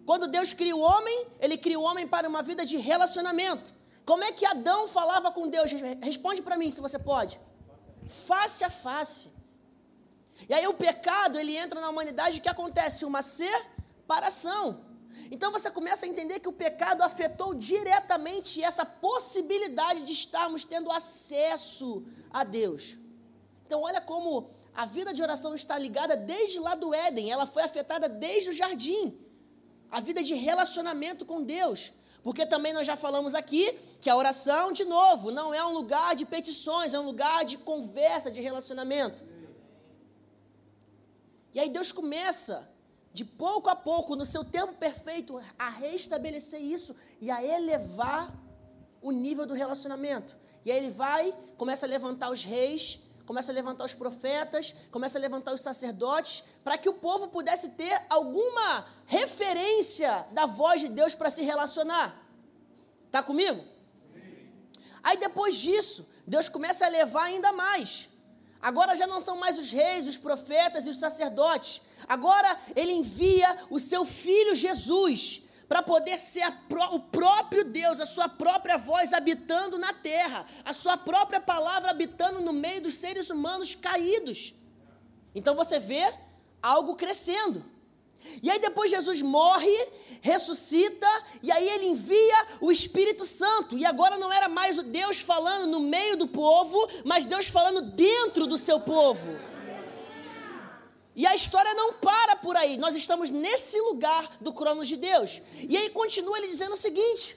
Quando 0.04 0.26
Deus 0.26 0.52
cria 0.52 0.74
o 0.74 0.80
homem, 0.80 1.26
ele 1.38 1.56
cria 1.56 1.78
o 1.78 1.82
homem 1.82 2.06
para 2.06 2.28
uma 2.28 2.42
vida 2.42 2.64
de 2.66 2.76
relacionamento. 2.76 3.72
Como 4.04 4.24
é 4.24 4.32
que 4.32 4.44
Adão 4.44 4.88
falava 4.88 5.30
com 5.30 5.48
Deus? 5.48 5.70
Responde 6.00 6.42
para 6.42 6.56
mim 6.56 6.70
se 6.70 6.80
você 6.80 6.98
pode. 6.98 7.40
Face 8.08 8.64
a 8.64 8.70
face. 8.70 9.30
E 10.48 10.52
aí 10.52 10.66
o 10.66 10.74
pecado, 10.74 11.38
ele 11.38 11.56
entra 11.56 11.80
na 11.80 11.88
humanidade, 11.88 12.38
o 12.38 12.42
que 12.42 12.48
acontece? 12.48 13.04
Uma 13.04 13.22
separação. 13.22 14.84
Então 15.30 15.52
você 15.52 15.70
começa 15.70 16.04
a 16.04 16.08
entender 16.08 16.40
que 16.40 16.48
o 16.48 16.52
pecado 16.52 17.02
afetou 17.02 17.54
diretamente 17.54 18.62
essa 18.62 18.84
possibilidade 18.84 20.04
de 20.04 20.12
estarmos 20.12 20.64
tendo 20.64 20.90
acesso 20.90 22.04
a 22.30 22.42
Deus. 22.42 22.98
Então 23.64 23.82
olha 23.82 24.00
como 24.00 24.50
a 24.74 24.84
vida 24.84 25.14
de 25.14 25.22
oração 25.22 25.54
está 25.54 25.78
ligada 25.78 26.16
desde 26.16 26.58
lá 26.58 26.74
do 26.74 26.92
Éden, 26.92 27.30
ela 27.30 27.46
foi 27.46 27.62
afetada 27.62 28.08
desde 28.08 28.50
o 28.50 28.52
jardim 28.52 29.18
a 29.92 30.00
vida 30.00 30.22
de 30.22 30.34
relacionamento 30.34 31.26
com 31.26 31.42
Deus. 31.42 31.92
Porque 32.22 32.46
também 32.46 32.72
nós 32.72 32.86
já 32.86 32.96
falamos 32.96 33.34
aqui 33.34 33.78
que 34.00 34.08
a 34.08 34.16
oração, 34.16 34.72
de 34.72 34.84
novo, 34.84 35.30
não 35.30 35.52
é 35.52 35.62
um 35.64 35.72
lugar 35.72 36.14
de 36.14 36.24
petições, 36.24 36.94
é 36.94 36.98
um 36.98 37.04
lugar 37.04 37.44
de 37.44 37.58
conversa, 37.58 38.30
de 38.30 38.40
relacionamento. 38.40 39.22
E 41.52 41.60
aí 41.60 41.68
Deus 41.68 41.92
começa, 41.92 42.66
de 43.12 43.24
pouco 43.24 43.68
a 43.68 43.76
pouco, 43.76 44.16
no 44.16 44.24
seu 44.24 44.42
tempo 44.42 44.72
perfeito, 44.72 45.38
a 45.58 45.68
restabelecer 45.68 46.62
isso 46.62 46.96
e 47.20 47.30
a 47.30 47.44
elevar 47.44 48.32
o 49.02 49.10
nível 49.10 49.44
do 49.44 49.52
relacionamento. 49.52 50.34
E 50.64 50.70
aí 50.70 50.78
ele 50.78 50.90
vai, 50.90 51.34
começa 51.58 51.84
a 51.84 51.88
levantar 51.88 52.30
os 52.30 52.42
reis, 52.42 52.98
começa 53.26 53.52
a 53.52 53.54
levantar 53.54 53.84
os 53.84 53.94
profetas, 53.94 54.74
começa 54.90 55.18
a 55.18 55.20
levantar 55.20 55.54
os 55.54 55.60
sacerdotes, 55.60 56.42
para 56.64 56.78
que 56.78 56.88
o 56.88 56.94
povo 56.94 57.28
pudesse 57.28 57.70
ter 57.70 58.02
alguma 58.08 58.86
referência 59.06 60.26
da 60.32 60.46
voz 60.46 60.80
de 60.80 60.88
Deus 60.88 61.14
para 61.14 61.30
se 61.30 61.42
relacionar. 61.42 62.16
Está 63.06 63.22
comigo? 63.22 63.64
Aí 65.02 65.16
depois 65.16 65.56
disso, 65.56 66.06
Deus 66.26 66.48
começa 66.48 66.86
a 66.86 66.88
levar 66.88 67.24
ainda 67.24 67.52
mais. 67.52 68.08
Agora 68.60 68.96
já 68.96 69.06
não 69.06 69.20
são 69.20 69.36
mais 69.36 69.58
os 69.58 69.70
reis, 69.70 70.06
os 70.06 70.16
profetas 70.16 70.86
e 70.86 70.90
os 70.90 70.98
sacerdotes. 70.98 71.80
Agora 72.08 72.58
ele 72.76 72.92
envia 72.92 73.58
o 73.68 73.80
seu 73.80 74.04
filho 74.04 74.54
Jesus 74.54 75.41
para 75.72 75.82
poder 75.82 76.18
ser 76.18 76.52
pró 76.68 76.90
o 76.92 77.00
próprio 77.00 77.64
Deus, 77.64 77.98
a 77.98 78.04
sua 78.04 78.28
própria 78.28 78.76
voz 78.76 79.14
habitando 79.14 79.78
na 79.78 79.90
terra, 79.90 80.44
a 80.62 80.74
sua 80.74 80.98
própria 80.98 81.40
palavra 81.40 81.90
habitando 81.90 82.42
no 82.42 82.52
meio 82.52 82.82
dos 82.82 82.96
seres 82.96 83.30
humanos 83.30 83.74
caídos. 83.74 84.52
Então 85.34 85.54
você 85.54 85.78
vê 85.78 86.12
algo 86.62 86.94
crescendo. 86.94 87.64
E 88.42 88.50
aí 88.50 88.58
depois 88.58 88.90
Jesus 88.90 89.22
morre, 89.22 89.74
ressuscita, 90.20 91.08
e 91.42 91.50
aí 91.50 91.66
ele 91.66 91.86
envia 91.86 92.46
o 92.60 92.70
Espírito 92.70 93.24
Santo. 93.24 93.78
E 93.78 93.86
agora 93.86 94.18
não 94.18 94.30
era 94.30 94.50
mais 94.50 94.76
o 94.76 94.82
Deus 94.82 95.20
falando 95.20 95.66
no 95.66 95.80
meio 95.80 96.18
do 96.18 96.28
povo, 96.28 96.86
mas 97.02 97.24
Deus 97.24 97.48
falando 97.48 97.80
dentro 97.80 98.46
do 98.46 98.58
seu 98.58 98.78
povo. 98.78 99.51
E 101.14 101.26
a 101.26 101.34
história 101.34 101.74
não 101.74 101.94
para 101.94 102.36
por 102.36 102.56
aí. 102.56 102.76
Nós 102.76 102.96
estamos 102.96 103.30
nesse 103.30 103.78
lugar 103.80 104.36
do 104.40 104.52
Cronos 104.52 104.88
de 104.88 104.96
Deus. 104.96 105.42
E 105.68 105.76
aí 105.76 105.90
continua 105.90 106.38
ele 106.38 106.48
dizendo 106.48 106.72
o 106.72 106.76
seguinte: 106.76 107.36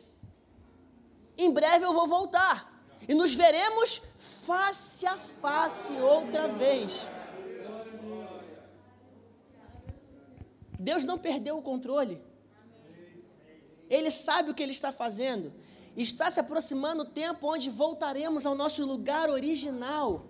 em 1.38 1.52
breve 1.52 1.86
eu 1.86 1.94
vou 1.94 2.08
voltar. 2.08 2.74
E 3.08 3.14
nos 3.14 3.34
veremos 3.34 4.02
face 4.46 5.06
a 5.06 5.18
face 5.18 5.94
outra 5.94 6.48
vez. 6.48 7.06
Deus 10.80 11.04
não 11.04 11.18
perdeu 11.18 11.58
o 11.58 11.62
controle. 11.62 12.22
Ele 13.90 14.10
sabe 14.10 14.50
o 14.50 14.54
que 14.54 14.64
ele 14.64 14.72
está 14.72 14.92
fazendo. 14.92 15.54
Está 15.96 16.30
se 16.30 16.40
aproximando 16.40 17.04
o 17.04 17.06
tempo 17.06 17.48
onde 17.48 17.70
voltaremos 17.70 18.46
ao 18.46 18.56
nosso 18.56 18.86
lugar 18.86 19.30
original. 19.30 20.26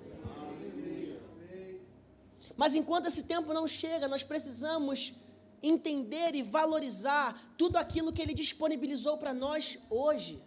Mas 2.58 2.76
enquanto 2.76 3.08
esse 3.08 3.24
tempo 3.24 3.54
não 3.54 3.68
chega, 3.68 4.08
nós 4.08 4.24
precisamos 4.24 5.14
entender 5.62 6.36
e 6.36 6.42
valorizar 6.42 7.54
tudo 7.58 7.78
aquilo 7.78 8.14
que 8.14 8.22
Ele 8.22 8.34
disponibilizou 8.34 9.18
para 9.18 9.34
nós 9.34 9.78
hoje. 9.90 10.42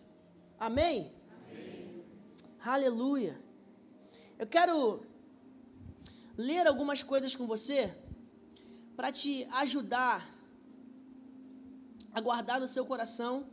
Amém? 0.59 1.13
Amém? 1.51 2.05
Aleluia. 2.65 3.41
Eu 4.39 4.47
quero 4.47 5.03
ler 6.37 6.67
algumas 6.67 7.03
coisas 7.03 7.35
com 7.35 7.47
você 7.47 7.93
para 8.97 9.11
te 9.11 9.47
ajudar 9.51 10.29
a 12.13 12.21
guardar 12.21 12.61
no 12.61 12.69
seu 12.69 12.85
coração. 12.87 13.47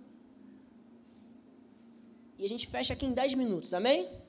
E 2.37 2.45
a 2.45 2.49
gente 2.49 2.67
fecha 2.67 2.93
aqui 2.93 3.05
em 3.05 3.13
10 3.13 3.33
minutos, 3.35 3.73
amém? 3.73 4.24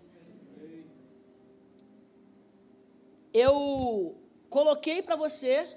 Eu 3.39 4.17
coloquei 4.49 5.03
para 5.03 5.15
você 5.15 5.77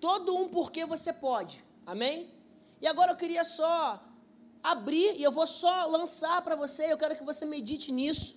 todo 0.00 0.34
um 0.34 0.48
porquê 0.48 0.86
você 0.86 1.12
pode. 1.12 1.62
Amém? 1.84 2.32
E 2.80 2.86
agora 2.86 3.12
eu 3.12 3.16
queria 3.16 3.44
só 3.44 4.02
abrir 4.62 5.14
e 5.18 5.22
eu 5.22 5.30
vou 5.30 5.46
só 5.46 5.84
lançar 5.84 6.40
para 6.40 6.56
você, 6.56 6.90
eu 6.90 6.96
quero 6.96 7.14
que 7.14 7.22
você 7.22 7.44
medite 7.44 7.92
nisso. 7.92 8.36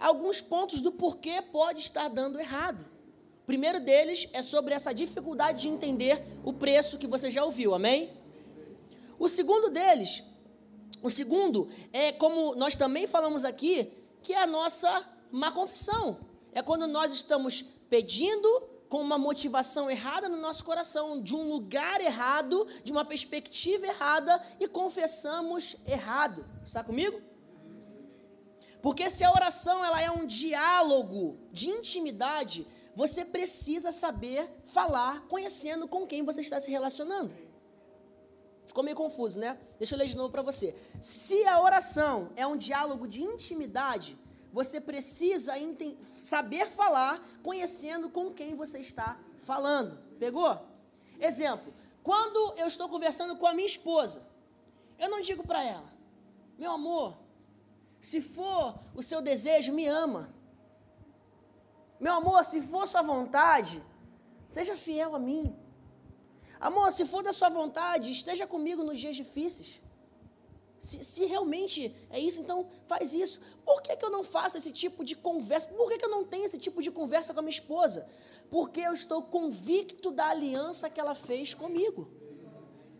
Alguns 0.00 0.40
pontos 0.40 0.80
do 0.80 0.90
porquê 0.90 1.40
pode 1.40 1.78
estar 1.78 2.08
dando 2.08 2.40
errado. 2.40 2.84
O 3.44 3.46
primeiro 3.46 3.78
deles 3.78 4.28
é 4.32 4.42
sobre 4.42 4.74
essa 4.74 4.92
dificuldade 4.92 5.62
de 5.62 5.68
entender 5.68 6.26
o 6.44 6.52
preço 6.52 6.98
que 6.98 7.06
você 7.06 7.30
já 7.30 7.44
ouviu, 7.44 7.72
amém? 7.72 8.10
O 9.16 9.28
segundo 9.28 9.70
deles, 9.70 10.24
o 11.00 11.08
segundo 11.08 11.70
é 11.92 12.10
como 12.10 12.56
nós 12.56 12.74
também 12.74 13.06
falamos 13.06 13.44
aqui, 13.44 13.92
que 14.22 14.32
é 14.32 14.42
a 14.42 14.46
nossa 14.46 15.08
má 15.30 15.52
confissão. 15.52 16.18
É 16.52 16.62
quando 16.62 16.86
nós 16.86 17.12
estamos 17.12 17.66
pedindo 17.88 18.48
com 18.88 19.00
uma 19.00 19.18
motivação 19.18 19.90
errada 19.90 20.28
no 20.28 20.36
nosso 20.36 20.64
coração, 20.64 21.20
de 21.20 21.34
um 21.34 21.48
lugar 21.48 22.00
errado, 22.00 22.66
de 22.84 22.92
uma 22.92 23.04
perspectiva 23.04 23.86
errada 23.86 24.40
e 24.60 24.68
confessamos 24.68 25.76
errado. 25.86 26.46
Está 26.64 26.84
comigo? 26.84 27.20
Porque 28.80 29.10
se 29.10 29.24
a 29.24 29.32
oração 29.32 29.84
ela 29.84 30.00
é 30.00 30.10
um 30.10 30.26
diálogo 30.26 31.38
de 31.50 31.68
intimidade, 31.68 32.66
você 32.94 33.24
precisa 33.24 33.90
saber 33.90 34.48
falar 34.64 35.26
conhecendo 35.26 35.88
com 35.88 36.06
quem 36.06 36.22
você 36.22 36.40
está 36.40 36.60
se 36.60 36.70
relacionando. 36.70 37.34
Ficou 38.64 38.84
meio 38.84 38.96
confuso, 38.96 39.38
né? 39.38 39.58
Deixa 39.78 39.94
eu 39.94 39.98
ler 39.98 40.08
de 40.08 40.16
novo 40.16 40.30
para 40.30 40.42
você. 40.42 40.74
Se 41.00 41.46
a 41.46 41.60
oração 41.60 42.30
é 42.36 42.46
um 42.46 42.56
diálogo 42.56 43.06
de 43.06 43.22
intimidade, 43.22 44.18
você 44.56 44.80
precisa 44.80 45.52
saber 46.22 46.66
falar 46.70 47.22
conhecendo 47.42 48.08
com 48.08 48.32
quem 48.32 48.54
você 48.54 48.78
está 48.78 49.20
falando. 49.36 49.98
Pegou? 50.18 50.58
Exemplo: 51.20 51.74
quando 52.02 52.54
eu 52.56 52.66
estou 52.66 52.88
conversando 52.88 53.36
com 53.36 53.46
a 53.46 53.52
minha 53.52 53.66
esposa, 53.66 54.22
eu 54.98 55.10
não 55.10 55.20
digo 55.20 55.46
para 55.46 55.62
ela, 55.62 55.90
meu 56.56 56.72
amor, 56.72 57.18
se 58.00 58.22
for 58.22 58.80
o 58.94 59.02
seu 59.02 59.20
desejo, 59.20 59.74
me 59.74 59.86
ama. 59.86 60.34
Meu 62.00 62.14
amor, 62.14 62.42
se 62.42 62.58
for 62.62 62.88
sua 62.88 63.02
vontade, 63.02 63.84
seja 64.48 64.74
fiel 64.74 65.14
a 65.14 65.18
mim. 65.18 65.54
Amor, 66.58 66.92
se 66.92 67.04
for 67.04 67.22
da 67.22 67.34
sua 67.34 67.50
vontade, 67.50 68.10
esteja 68.10 68.46
comigo 68.46 68.82
nos 68.82 68.98
dias 68.98 69.16
difíceis. 69.16 69.82
Se, 70.78 71.02
se, 71.02 71.24
realmente 71.24 71.94
é 72.10 72.20
isso, 72.20 72.40
então 72.40 72.68
faz 72.86 73.12
isso. 73.14 73.40
Por 73.64 73.82
que, 73.82 73.96
que 73.96 74.04
eu 74.04 74.10
não 74.10 74.22
faço 74.22 74.58
esse 74.58 74.70
tipo 74.70 75.04
de 75.04 75.16
conversa? 75.16 75.68
Por 75.68 75.88
que, 75.88 75.98
que 75.98 76.04
eu 76.04 76.10
não 76.10 76.24
tenho 76.24 76.44
esse 76.44 76.58
tipo 76.58 76.82
de 76.82 76.90
conversa 76.90 77.32
com 77.32 77.40
a 77.40 77.42
minha 77.42 77.50
esposa? 77.50 78.08
Porque 78.50 78.80
eu 78.80 78.92
estou 78.92 79.22
convicto 79.22 80.10
da 80.10 80.28
aliança 80.28 80.90
que 80.90 81.00
ela 81.00 81.14
fez 81.14 81.54
comigo. 81.54 82.08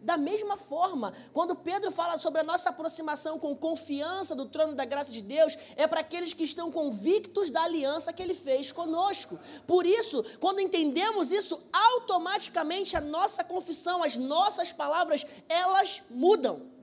Da 0.06 0.16
mesma 0.16 0.56
forma, 0.56 1.12
quando 1.32 1.56
Pedro 1.56 1.90
fala 1.90 2.16
sobre 2.16 2.40
a 2.40 2.44
nossa 2.44 2.68
aproximação 2.68 3.40
com 3.40 3.56
confiança 3.56 4.36
do 4.36 4.46
trono 4.46 4.72
da 4.72 4.84
graça 4.84 5.10
de 5.10 5.20
Deus, 5.20 5.58
é 5.74 5.84
para 5.84 5.98
aqueles 5.98 6.32
que 6.32 6.44
estão 6.44 6.70
convictos 6.70 7.50
da 7.50 7.62
aliança 7.62 8.12
que 8.12 8.22
ele 8.22 8.34
fez 8.34 8.70
conosco. 8.70 9.36
Por 9.66 9.84
isso, 9.84 10.24
quando 10.38 10.60
entendemos 10.60 11.32
isso, 11.32 11.60
automaticamente 11.72 12.96
a 12.96 13.00
nossa 13.00 13.42
confissão, 13.42 14.04
as 14.04 14.16
nossas 14.16 14.72
palavras, 14.72 15.26
elas 15.48 16.00
mudam. 16.08 16.75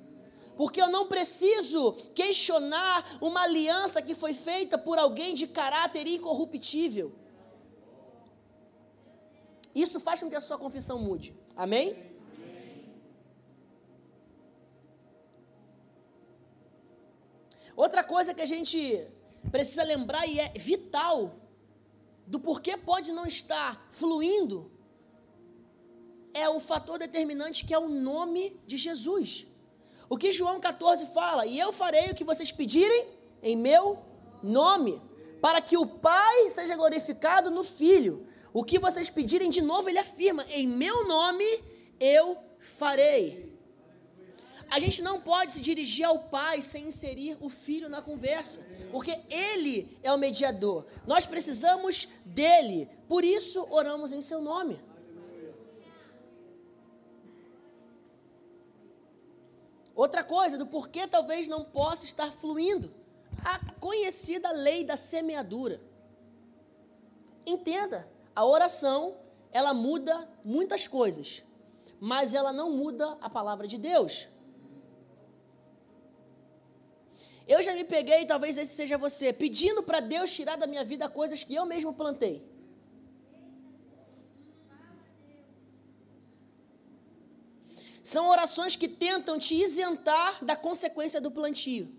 Porque 0.55 0.81
eu 0.81 0.89
não 0.89 1.07
preciso 1.07 1.93
questionar 2.13 3.17
uma 3.21 3.41
aliança 3.41 4.01
que 4.01 4.13
foi 4.13 4.33
feita 4.33 4.77
por 4.77 4.97
alguém 4.99 5.33
de 5.33 5.47
caráter 5.47 6.07
incorruptível. 6.07 7.11
Isso 9.73 9.99
faz 9.99 10.21
com 10.21 10.29
que 10.29 10.35
a 10.35 10.41
sua 10.41 10.57
confissão 10.57 10.99
mude. 10.99 11.35
Amém? 11.55 12.13
Outra 17.75 18.03
coisa 18.03 18.33
que 18.33 18.41
a 18.41 18.45
gente 18.45 19.07
precisa 19.51 19.83
lembrar 19.83 20.27
e 20.27 20.39
é 20.39 20.49
vital 20.49 21.35
do 22.27 22.39
porquê 22.39 22.77
pode 22.77 23.11
não 23.11 23.25
estar 23.25 23.87
fluindo 23.89 24.71
é 26.33 26.47
o 26.49 26.59
fator 26.59 26.97
determinante 26.97 27.65
que 27.65 27.73
é 27.73 27.79
o 27.79 27.89
nome 27.89 28.59
de 28.65 28.77
Jesus. 28.77 29.47
O 30.13 30.17
que 30.23 30.31
João 30.31 30.59
14 30.59 31.07
fala? 31.07 31.43
E 31.47 31.57
eu 31.57 31.73
farei 31.73 32.11
o 32.11 32.13
que 32.13 32.23
vocês 32.23 32.51
pedirem 32.51 33.07
em 33.41 33.57
meu 33.57 33.97
nome, 34.43 35.01
para 35.41 35.59
que 35.59 35.75
o 35.75 35.87
Pai 35.87 36.51
seja 36.51 36.75
glorificado 36.75 37.49
no 37.49 37.63
Filho. 37.63 38.27
O 38.53 38.63
que 38.63 38.77
vocês 38.77 39.09
pedirem, 39.09 39.49
de 39.49 39.59
novo, 39.59 39.89
ele 39.89 39.97
afirma: 39.97 40.45
em 40.51 40.67
meu 40.67 41.07
nome 41.07 41.47
eu 41.99 42.37
farei. 42.59 43.57
A 44.69 44.79
gente 44.79 45.01
não 45.01 45.19
pode 45.19 45.53
se 45.53 45.61
dirigir 45.61 46.05
ao 46.05 46.19
Pai 46.19 46.61
sem 46.61 46.89
inserir 46.89 47.35
o 47.41 47.49
Filho 47.49 47.89
na 47.89 47.99
conversa, 47.99 48.61
porque 48.91 49.19
Ele 49.31 49.97
é 50.03 50.13
o 50.13 50.17
mediador. 50.17 50.85
Nós 51.07 51.25
precisamos 51.25 52.07
dele, 52.23 52.87
por 53.07 53.23
isso 53.23 53.65
oramos 53.71 54.11
em 54.11 54.21
Seu 54.21 54.41
nome. 54.41 54.79
Outra 60.03 60.21
coisa, 60.21 60.57
do 60.57 60.65
porquê 60.65 61.07
talvez 61.07 61.47
não 61.47 61.63
possa 61.63 62.03
estar 62.03 62.29
fluindo, 62.29 62.93
a 63.41 63.57
conhecida 63.79 64.51
lei 64.51 64.83
da 64.83 64.97
semeadura. 64.97 65.79
Entenda, 67.45 68.05
a 68.35 68.45
oração, 68.45 69.15
ela 69.49 69.73
muda 69.73 70.27
muitas 70.43 70.89
coisas, 70.89 71.41
mas 72.01 72.33
ela 72.33 72.51
não 72.51 72.69
muda 72.71 73.17
a 73.21 73.29
palavra 73.29 73.65
de 73.65 73.77
Deus. 73.77 74.27
Eu 77.47 77.63
já 77.63 77.73
me 77.73 77.85
peguei, 77.85 78.25
talvez 78.25 78.57
esse 78.57 78.75
seja 78.75 78.97
você, 78.97 79.31
pedindo 79.31 79.81
para 79.81 80.01
Deus 80.01 80.33
tirar 80.33 80.57
da 80.57 80.67
minha 80.67 80.83
vida 80.83 81.07
coisas 81.07 81.45
que 81.45 81.55
eu 81.55 81.65
mesmo 81.65 81.93
plantei. 81.93 82.45
São 88.11 88.27
orações 88.29 88.75
que 88.75 88.87
tentam 88.87 89.39
te 89.39 89.55
isentar 89.55 90.43
da 90.43 90.57
consequência 90.57 91.21
do 91.21 91.31
plantio. 91.31 91.89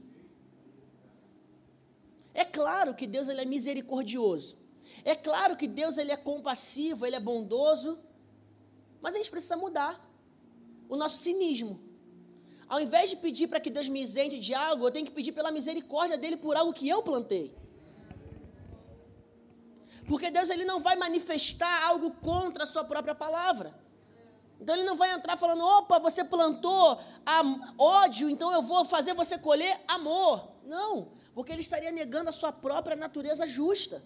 É 2.35 2.45
claro 2.45 2.95
que 2.95 3.07
Deus 3.07 3.29
ele 3.31 3.41
é 3.41 3.47
misericordioso. 3.47 4.55
É 5.03 5.15
claro 5.15 5.57
que 5.57 5.67
Deus 5.67 5.97
ele 5.97 6.13
é 6.13 6.17
compassivo, 6.17 7.07
ele 7.07 7.17
é 7.17 7.21
bondoso. 7.21 7.99
Mas 9.01 9.15
a 9.15 9.19
gente 9.19 9.31
precisa 9.31 9.57
mudar 9.57 9.95
o 10.91 10.97
nosso 10.97 11.17
cinismo. 11.17 11.81
Ao 12.69 12.81
invés 12.81 13.09
de 13.09 13.17
pedir 13.17 13.47
para 13.49 13.61
que 13.61 13.71
Deus 13.71 13.89
me 13.89 14.03
isente 14.03 14.39
de 14.39 14.53
algo, 14.53 14.87
eu 14.87 14.91
tenho 14.91 15.07
que 15.07 15.13
pedir 15.13 15.33
pela 15.33 15.51
misericórdia 15.51 16.19
dele 16.19 16.37
por 16.37 16.55
algo 16.55 16.75
que 16.75 16.87
eu 16.87 17.03
plantei. 17.03 17.55
Porque 20.07 20.31
Deus 20.31 20.51
ele 20.51 20.67
não 20.67 20.81
vai 20.81 20.97
manifestar 20.97 21.87
algo 21.87 22.11
contra 22.11 22.65
a 22.65 22.67
sua 22.67 22.85
própria 22.85 23.15
palavra. 23.15 23.84
Então 24.65 24.75
ele 24.75 24.85
não 24.85 24.97
vai 24.97 25.13
entrar 25.13 25.37
falando: 25.37 25.63
"Opa, 25.63 25.99
você 25.99 26.25
plantou 26.25 26.99
ódio, 27.79 28.31
então 28.31 28.51
eu 28.51 28.63
vou 28.63 28.83
fazer 28.83 29.13
você 29.13 29.37
colher 29.37 29.79
amor". 29.87 30.49
Não, 30.65 31.09
porque 31.35 31.53
ele 31.53 31.61
estaria 31.61 31.93
negando 31.93 32.31
a 32.31 32.33
sua 32.33 32.51
própria 32.51 32.97
natureza 32.97 33.47
justa. 33.47 34.03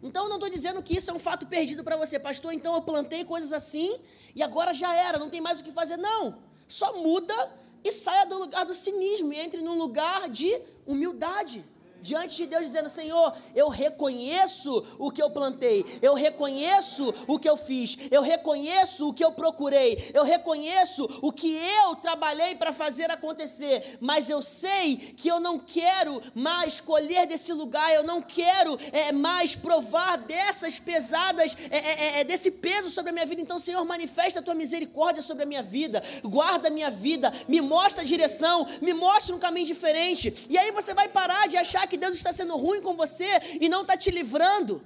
Então 0.00 0.22
eu 0.22 0.28
não 0.28 0.36
estou 0.36 0.48
dizendo 0.48 0.80
que 0.80 0.96
isso 0.96 1.10
é 1.10 1.14
um 1.14 1.18
fato 1.18 1.44
perdido 1.46 1.82
para 1.82 1.96
você, 1.96 2.16
pastor. 2.16 2.52
Então 2.52 2.74
eu 2.76 2.82
plantei 2.82 3.24
coisas 3.24 3.52
assim 3.52 3.98
e 4.36 4.40
agora 4.40 4.72
já 4.72 4.94
era, 4.94 5.18
não 5.18 5.28
tem 5.28 5.40
mais 5.40 5.58
o 5.58 5.64
que 5.64 5.72
fazer. 5.72 5.96
Não, 5.96 6.38
só 6.68 6.96
muda 6.96 7.34
e 7.82 7.90
saia 7.90 8.24
do 8.24 8.38
lugar 8.38 8.64
do 8.64 8.74
cinismo 8.74 9.32
e 9.32 9.40
entre 9.40 9.60
num 9.62 9.76
lugar 9.76 10.28
de 10.28 10.62
humildade 10.86 11.64
diante 12.02 12.36
de 12.36 12.46
Deus 12.46 12.64
dizendo: 12.64 12.88
Senhor, 12.88 13.34
eu 13.54 13.68
reconheço 13.68 14.84
o 14.98 15.10
que 15.10 15.22
eu 15.22 15.30
plantei, 15.30 15.84
eu 16.00 16.14
reconheço 16.14 17.14
o 17.26 17.38
que 17.38 17.48
eu 17.48 17.56
fiz, 17.56 17.96
eu 18.10 18.22
reconheço 18.22 19.08
o 19.08 19.12
que 19.12 19.24
eu 19.24 19.32
procurei, 19.32 20.10
eu 20.14 20.24
reconheço 20.24 21.08
o 21.22 21.32
que 21.32 21.56
eu 21.56 21.96
trabalhei 21.96 22.54
para 22.54 22.72
fazer 22.72 23.10
acontecer, 23.10 23.98
mas 24.00 24.30
eu 24.30 24.42
sei 24.42 24.96
que 24.96 25.28
eu 25.28 25.40
não 25.40 25.58
quero 25.58 26.22
mais 26.34 26.80
colher 26.80 27.26
desse 27.26 27.52
lugar, 27.52 27.92
eu 27.94 28.04
não 28.04 28.22
quero 28.22 28.78
é, 28.92 29.12
mais 29.12 29.54
provar 29.54 30.18
dessas 30.18 30.78
pesadas, 30.78 31.56
é, 31.70 31.78
é, 31.78 32.20
é, 32.20 32.24
desse 32.24 32.50
peso 32.50 32.90
sobre 32.90 33.10
a 33.10 33.12
minha 33.12 33.26
vida. 33.26 33.40
Então, 33.40 33.58
Senhor, 33.58 33.84
manifesta 33.84 34.40
a 34.40 34.42
tua 34.42 34.54
misericórdia 34.54 35.22
sobre 35.22 35.42
a 35.42 35.46
minha 35.46 35.62
vida, 35.62 36.02
guarda 36.22 36.68
a 36.68 36.70
minha 36.70 36.90
vida, 36.90 37.32
me 37.48 37.60
mostra 37.60 38.02
a 38.02 38.06
direção, 38.06 38.66
me 38.80 38.92
mostra 38.92 39.34
um 39.34 39.38
caminho 39.38 39.66
diferente, 39.66 40.46
e 40.48 40.56
aí 40.56 40.70
você 40.70 40.94
vai 40.94 41.08
parar 41.08 41.48
de 41.48 41.56
achar 41.56 41.87
que 41.88 41.96
Deus 41.96 42.14
está 42.14 42.32
sendo 42.32 42.56
ruim 42.56 42.80
com 42.80 42.94
você 42.94 43.58
e 43.60 43.68
não 43.68 43.82
está 43.82 43.96
te 43.96 44.10
livrando. 44.10 44.82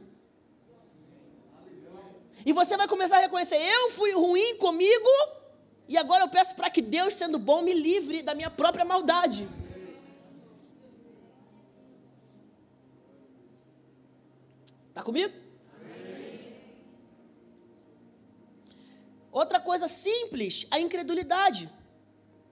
E 2.45 2.53
você 2.53 2.77
vai 2.77 2.89
começar 2.89 3.19
a 3.19 3.21
reconhecer: 3.21 3.57
eu 3.57 3.91
fui 3.91 4.13
ruim 4.13 4.57
comigo, 4.57 5.11
e 5.89 5.97
agora 5.97 6.25
eu 6.25 6.29
peço 6.29 6.55
para 6.55 6.71
que 6.71 6.83
Deus, 6.83 7.15
sendo 7.15 7.39
bom, 7.39 7.63
me 7.63 7.75
livre 7.75 8.23
da 8.23 8.35
minha 8.35 8.51
própria 8.51 8.85
maldade. 8.85 9.49
Está 14.89 15.03
comigo? 15.03 15.33
Outra 19.31 19.59
coisa 19.59 19.89
simples, 19.89 20.67
a 20.71 20.79
incredulidade. 20.79 21.71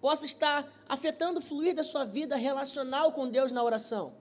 Possa 0.01 0.25
estar 0.25 0.67
afetando 0.89 1.41
o 1.41 1.43
fluir 1.43 1.75
da 1.75 1.85
sua 1.85 2.07
vida 2.07 2.37
relacional 2.37 3.13
com 3.13 3.29
Deus 3.29 3.53
na 3.53 3.63
oração. 3.63 4.20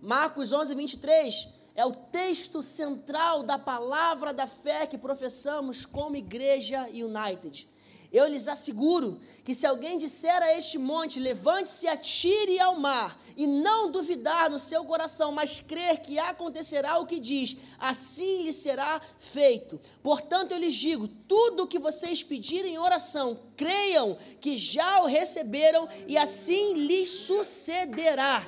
Marcos 0.00 0.52
11, 0.52 0.74
23 0.74 1.48
é 1.74 1.84
o 1.84 1.92
texto 1.92 2.62
central 2.62 3.42
da 3.42 3.58
palavra 3.58 4.32
da 4.32 4.46
fé 4.46 4.86
que 4.86 4.96
professamos 4.96 5.84
como 5.84 6.16
igreja 6.16 6.88
United. 6.88 7.68
Eu 8.12 8.26
lhes 8.28 8.48
asseguro 8.48 9.20
que 9.44 9.54
se 9.54 9.66
alguém 9.66 9.98
disser 9.98 10.42
a 10.42 10.56
este 10.56 10.78
monte, 10.78 11.20
levante-se 11.20 11.84
e 11.84 11.88
atire 11.88 12.58
ao 12.58 12.78
mar, 12.78 13.20
e 13.36 13.46
não 13.46 13.90
duvidar 13.90 14.50
no 14.50 14.58
seu 14.58 14.84
coração, 14.84 15.32
mas 15.32 15.60
crer 15.60 16.00
que 16.00 16.18
acontecerá 16.18 16.98
o 16.98 17.06
que 17.06 17.20
diz, 17.20 17.56
assim 17.78 18.42
lhe 18.42 18.52
será 18.52 19.02
feito. 19.18 19.78
Portanto, 20.02 20.52
eu 20.52 20.58
lhes 20.58 20.74
digo: 20.74 21.06
tudo 21.06 21.64
o 21.64 21.66
que 21.66 21.78
vocês 21.78 22.22
pedirem 22.22 22.74
em 22.74 22.78
oração, 22.78 23.40
creiam 23.56 24.16
que 24.40 24.56
já 24.56 25.02
o 25.02 25.06
receberam, 25.06 25.88
e 26.06 26.16
assim 26.16 26.72
lhes 26.72 27.10
sucederá. 27.10 28.46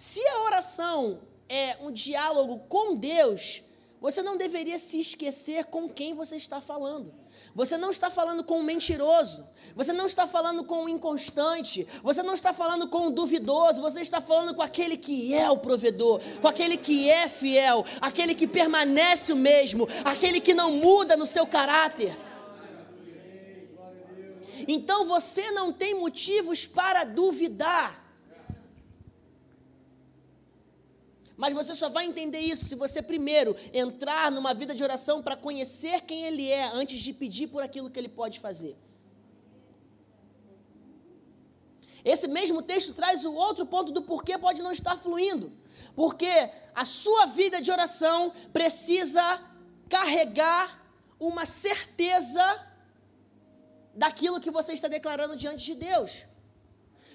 Se 0.00 0.26
a 0.26 0.44
oração 0.44 1.20
é 1.46 1.76
um 1.78 1.90
diálogo 1.90 2.60
com 2.70 2.96
Deus, 2.96 3.62
você 4.00 4.22
não 4.22 4.34
deveria 4.34 4.78
se 4.78 4.98
esquecer 4.98 5.66
com 5.66 5.90
quem 5.90 6.14
você 6.14 6.36
está 6.36 6.58
falando. 6.58 7.12
Você 7.54 7.76
não 7.76 7.90
está 7.90 8.10
falando 8.10 8.42
com 8.42 8.60
um 8.60 8.62
mentiroso. 8.62 9.46
Você 9.76 9.92
não 9.92 10.06
está 10.06 10.26
falando 10.26 10.64
com 10.64 10.84
um 10.84 10.88
inconstante. 10.88 11.86
Você 12.02 12.22
não 12.22 12.32
está 12.32 12.54
falando 12.54 12.88
com 12.88 13.08
um 13.08 13.10
duvidoso. 13.10 13.82
Você 13.82 14.00
está 14.00 14.22
falando 14.22 14.54
com 14.54 14.62
aquele 14.62 14.96
que 14.96 15.34
é 15.34 15.50
o 15.50 15.58
provedor, 15.58 16.22
com 16.40 16.48
aquele 16.48 16.78
que 16.78 17.10
é 17.10 17.28
fiel, 17.28 17.84
aquele 18.00 18.34
que 18.34 18.46
permanece 18.46 19.34
o 19.34 19.36
mesmo, 19.36 19.86
aquele 20.02 20.40
que 20.40 20.54
não 20.54 20.72
muda 20.72 21.14
no 21.14 21.26
seu 21.26 21.46
caráter. 21.46 22.16
Então 24.66 25.04
você 25.04 25.50
não 25.50 25.70
tem 25.70 25.92
motivos 25.94 26.66
para 26.66 27.04
duvidar. 27.04 28.09
Mas 31.42 31.54
você 31.54 31.74
só 31.74 31.88
vai 31.88 32.04
entender 32.04 32.40
isso 32.52 32.66
se 32.66 32.74
você 32.74 33.00
primeiro 33.00 33.56
entrar 33.72 34.30
numa 34.30 34.52
vida 34.52 34.74
de 34.74 34.82
oração 34.82 35.22
para 35.22 35.34
conhecer 35.34 36.02
quem 36.02 36.24
Ele 36.24 36.46
é 36.46 36.64
antes 36.80 37.00
de 37.00 37.14
pedir 37.14 37.46
por 37.46 37.62
aquilo 37.62 37.88
que 37.88 37.98
Ele 37.98 38.10
pode 38.10 38.38
fazer. 38.38 38.76
Esse 42.04 42.28
mesmo 42.28 42.60
texto 42.60 42.92
traz 42.92 43.24
o 43.24 43.32
outro 43.32 43.64
ponto 43.64 43.90
do 43.90 44.02
porquê 44.02 44.36
pode 44.36 44.60
não 44.60 44.70
estar 44.70 44.98
fluindo. 44.98 45.50
Porque 45.96 46.50
a 46.74 46.84
sua 46.84 47.24
vida 47.24 47.58
de 47.62 47.70
oração 47.70 48.34
precisa 48.52 49.24
carregar 49.88 50.66
uma 51.18 51.46
certeza 51.46 52.44
daquilo 53.94 54.40
que 54.40 54.50
você 54.50 54.74
está 54.74 54.88
declarando 54.88 55.34
diante 55.36 55.64
de 55.64 55.74
Deus. 55.74 56.12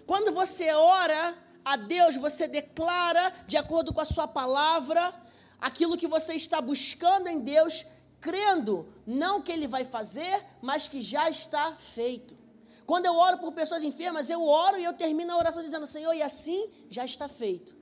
Quando 0.08 0.32
você 0.32 0.72
ora, 0.74 1.38
a 1.66 1.76
Deus, 1.76 2.16
você 2.16 2.48
declara, 2.48 3.34
de 3.48 3.58
acordo 3.58 3.92
com 3.92 4.00
a 4.00 4.06
sua 4.06 4.28
palavra, 4.28 5.14
aquilo 5.60 5.98
que 5.98 6.08
você 6.08 6.36
está 6.36 6.62
buscando 6.62 7.28
em 7.28 7.40
Deus, 7.40 7.84
crendo, 8.22 8.88
não 9.06 9.42
que 9.42 9.52
Ele 9.52 9.66
vai 9.66 9.84
fazer, 9.84 10.44
mas 10.62 10.88
que 10.88 11.02
já 11.02 11.28
está 11.28 11.74
feito. 11.74 12.38
Quando 12.86 13.08
eu 13.08 13.16
oro 13.16 13.40
por 13.40 13.52
pessoas 13.52 13.84
enfermas, 13.84 14.30
eu 14.30 14.44
oro 14.46 14.78
e 14.78 14.84
eu 14.84 14.94
termino 14.94 15.34
a 15.34 15.38
oração 15.38 15.64
dizendo: 15.64 15.88
Senhor, 15.88 16.14
e 16.14 16.22
assim 16.22 16.70
já 16.88 17.04
está 17.04 17.28
feito. 17.28 17.76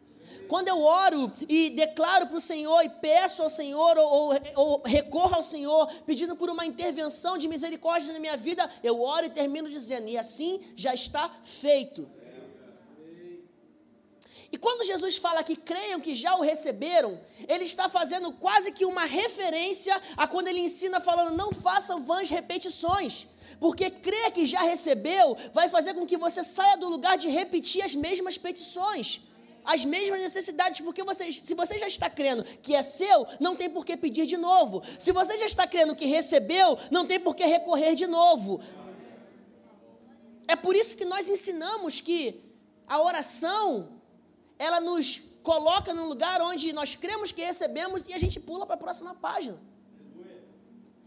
Quando 0.48 0.68
eu 0.70 0.80
oro 0.80 1.32
e 1.48 1.70
declaro 1.70 2.28
para 2.28 2.38
o 2.38 2.42
Senhor 2.42 2.82
e 2.84 2.90
peço 2.90 3.42
ao 3.42 3.50
Senhor 3.50 3.98
ou, 3.98 4.06
ou, 4.06 4.40
ou, 4.56 4.82
recorro 4.86 5.36
ao 5.36 5.44
Senhor 5.44 5.88
pedindo 6.06 6.36
por 6.36 6.50
uma 6.50 6.66
intervenção 6.66 7.38
de 7.38 7.48
misericórdia 7.48 8.14
na 8.14 8.20
minha 8.20 8.38
vida, 8.38 8.70
eu 8.82 9.02
oro 9.02 9.26
e 9.26 9.30
termino 9.30 9.70
dizendo: 9.70 10.08
e 10.08 10.18
assim 10.18 10.62
já 10.76 10.94
está 10.94 11.30
feito. 11.44 12.10
E 14.54 14.58
quando 14.58 14.86
Jesus 14.86 15.18
fala 15.18 15.44
que 15.44 15.56
creiam 15.56 16.00
que 16.00 16.14
já 16.14 16.36
o 16.36 16.42
receberam, 16.42 17.20
ele 17.48 17.64
está 17.64 17.90
fazendo 17.90 18.32
quase 18.34 18.72
que 18.72 18.86
uma 18.86 19.04
referência 19.04 20.00
a 20.16 20.28
quando 20.28 20.48
ele 20.48 20.60
ensina 20.60 21.00
falando: 21.00 21.36
não 21.36 21.52
façam 21.52 22.04
vãs 22.04 22.30
repetições. 22.30 23.26
Porque 23.60 23.90
crer 23.90 24.30
que 24.32 24.46
já 24.46 24.62
recebeu 24.62 25.36
vai 25.52 25.70
fazer 25.70 25.96
com 25.96 26.06
que 26.06 26.18
você 26.18 26.44
saia 26.44 26.78
do 26.78 26.88
lugar 26.88 27.18
de 27.18 27.30
repetir 27.30 27.82
as 27.82 27.96
mesmas 27.96 28.38
petições, 28.38 29.22
as 29.66 29.84
mesmas 29.86 30.22
necessidades, 30.22 30.82
porque 30.82 31.02
você, 31.02 31.32
se 31.32 31.56
você 31.56 31.80
já 31.80 31.88
está 31.88 32.08
crendo 32.08 32.44
que 32.62 32.76
é 32.76 32.84
seu, 32.84 33.26
não 33.40 33.56
tem 33.56 33.72
por 33.72 33.84
que 33.84 33.98
pedir 33.98 34.28
de 34.28 34.38
novo. 34.38 34.84
Se 35.00 35.12
você 35.12 35.36
já 35.40 35.48
está 35.48 35.66
crendo 35.66 35.96
que 35.96 36.06
recebeu, 36.06 36.78
não 36.92 37.08
tem 37.08 37.20
por 37.20 37.36
que 37.36 37.44
recorrer 37.44 37.96
de 37.96 38.06
novo. 38.06 38.62
É 40.48 40.56
por 40.56 40.76
isso 40.76 40.96
que 40.96 41.06
nós 41.06 41.28
ensinamos 41.28 42.00
que 42.02 42.40
a 42.88 43.02
oração 43.02 44.03
ela 44.58 44.80
nos 44.80 45.22
coloca 45.42 45.94
num 45.94 46.06
lugar 46.06 46.42
onde 46.42 46.72
nós 46.74 46.96
cremos 46.96 47.32
que 47.32 47.44
recebemos 47.44 48.04
e 48.08 48.14
a 48.14 48.18
gente 48.18 48.40
pula 48.40 48.66
para 48.66 48.76
a 48.76 48.78
próxima 48.78 49.14
página. 49.14 49.60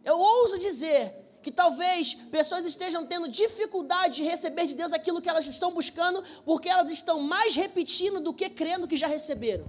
Eu 0.05 0.19
ouso 0.19 0.59
dizer 0.59 1.15
que 1.43 1.51
talvez 1.51 2.15
pessoas 2.15 2.67
estejam 2.67 3.07
tendo 3.07 3.29
dificuldade 3.29 4.17
de 4.17 4.25
receber 4.25 4.67
de 4.67 4.75
Deus 4.75 4.93
aquilo 4.93 5.23
que 5.23 5.29
elas 5.29 5.47
estão 5.47 5.73
buscando, 5.73 6.23
porque 6.45 6.69
elas 6.69 6.91
estão 6.91 7.21
mais 7.21 7.55
repetindo 7.55 8.21
do 8.21 8.35
que 8.35 8.49
crendo 8.51 8.89
que 8.89 8.97
já 8.97 9.07
receberam. 9.07 9.69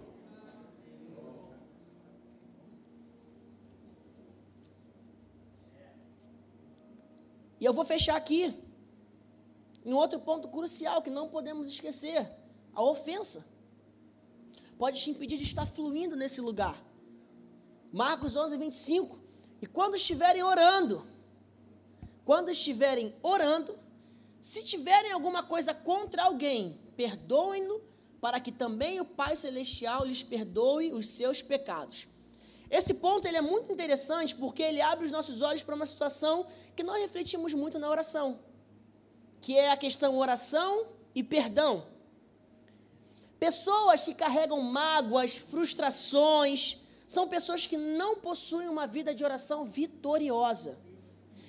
E 7.60 7.66
eu 7.66 7.74
vou 7.74 7.86
fechar 7.86 8.16
aqui 8.16 8.54
em 9.84 9.94
outro 9.94 10.20
ponto 10.20 10.48
crucial 10.48 11.02
que 11.02 11.10
não 11.10 11.28
podemos 11.30 11.68
esquecer: 11.68 12.30
a 12.74 12.84
ofensa 12.84 13.46
pode 14.78 15.02
te 15.02 15.10
impedir 15.10 15.38
de 15.38 15.44
estar 15.44 15.66
fluindo 15.66 16.16
nesse 16.16 16.40
lugar. 16.40 16.82
Marcos 17.92 18.36
11, 18.36 18.58
25. 18.58 19.20
E 19.62 19.66
quando 19.66 19.96
estiverem 19.96 20.44
orando, 20.44 21.06
quando 22.24 22.50
estiverem 22.50 23.16
orando, 23.24 23.78
se 24.42 24.64
tiverem 24.64 25.12
alguma 25.12 25.44
coisa 25.44 25.74
contra 25.74 26.24
alguém, 26.24 26.80
perdoem-no, 26.96 27.82
para 28.22 28.40
que 28.40 28.52
também 28.52 29.00
o 29.00 29.06
Pai 29.06 29.36
Celestial 29.36 30.06
lhes 30.06 30.24
perdoe 30.24 30.92
os 30.92 31.08
seus 31.08 31.42
pecados. 31.42 32.08
Esse 32.70 32.94
ponto 32.94 33.28
ele 33.28 33.38
é 33.38 33.42
muito 33.42 33.72
interessante 33.72 34.36
porque 34.36 34.62
ele 34.62 34.82
abre 34.82 35.06
os 35.06 35.12
nossos 35.12 35.42
olhos 35.42 35.64
para 35.64 35.76
uma 35.76 35.86
situação 35.86 36.48
que 36.76 36.84
nós 36.84 37.00
refletimos 37.00 37.54
muito 37.54 37.80
na 37.80 37.90
oração, 37.90 38.40
que 39.40 39.58
é 39.58 39.72
a 39.72 39.78
questão 39.78 40.18
oração 40.18 40.88
e 41.16 41.24
perdão. 41.24 41.86
Pessoas 43.40 44.04
que 44.04 44.14
carregam 44.14 44.62
mágoas, 44.62 45.38
frustrações, 45.38 46.78
são 47.08 47.28
pessoas 47.28 47.66
que 47.66 47.78
não 47.78 48.16
possuem 48.16 48.68
uma 48.68 48.88
vida 48.88 49.14
de 49.14 49.24
oração 49.24 49.66
vitoriosa. 49.66 50.78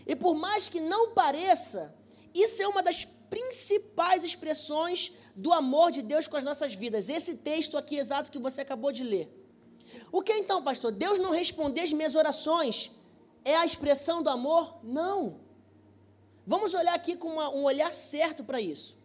E 0.07 0.15
por 0.15 0.35
mais 0.35 0.69
que 0.69 0.81
não 0.81 1.13
pareça, 1.15 1.95
isso 2.35 2.63
é 2.63 2.69
uma 2.69 2.83
das 2.83 3.05
principais 3.05 4.25
expressões 4.25 5.13
do 5.35 5.53
amor 5.53 5.91
de 5.91 6.03
Deus 6.03 6.27
com 6.27 6.37
as 6.37 6.45
nossas 6.45 6.75
vidas. 6.75 7.09
Esse 7.09 7.35
texto 7.37 7.77
aqui 7.77 7.97
exato 7.97 8.31
que 8.31 8.39
você 8.39 8.61
acabou 8.61 8.93
de 8.93 9.03
ler. 9.03 9.35
O 10.11 10.23
que 10.23 10.33
então, 10.33 10.63
pastor? 10.63 10.93
Deus 10.93 11.19
não 11.19 11.31
responder 11.31 11.83
as 11.83 11.93
minhas 11.93 12.15
orações 12.15 12.91
é 13.45 13.57
a 13.57 13.65
expressão 13.65 14.23
do 14.23 14.29
amor? 14.29 14.79
Não. 14.83 15.41
Vamos 16.47 16.75
olhar 16.75 16.95
aqui 16.95 17.17
com 17.17 17.29
uma, 17.29 17.51
um 17.51 17.63
olhar 17.63 17.93
certo 17.93 18.43
para 18.45 18.61
isso. 18.61 18.98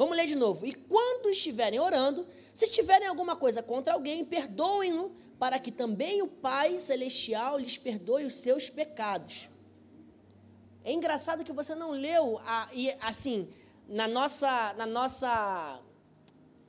Vamos 0.00 0.16
ler 0.16 0.26
de 0.26 0.34
novo. 0.34 0.64
E 0.64 0.72
quando 0.72 1.28
estiverem 1.28 1.78
orando, 1.78 2.26
se 2.54 2.66
tiverem 2.68 3.06
alguma 3.06 3.36
coisa 3.36 3.62
contra 3.62 3.92
alguém, 3.92 4.24
perdoem-no, 4.24 5.10
para 5.38 5.58
que 5.58 5.70
também 5.70 6.22
o 6.22 6.26
Pai 6.26 6.80
Celestial 6.80 7.58
lhes 7.58 7.76
perdoe 7.76 8.24
os 8.24 8.36
seus 8.36 8.70
pecados. 8.70 9.50
É 10.82 10.90
engraçado 10.90 11.44
que 11.44 11.52
você 11.52 11.74
não 11.74 11.90
leu, 11.90 12.40
a, 12.46 12.70
e, 12.72 12.90
assim, 12.98 13.50
na 13.86 14.08
nossa, 14.08 14.72
na 14.72 14.86
nossa, 14.86 15.82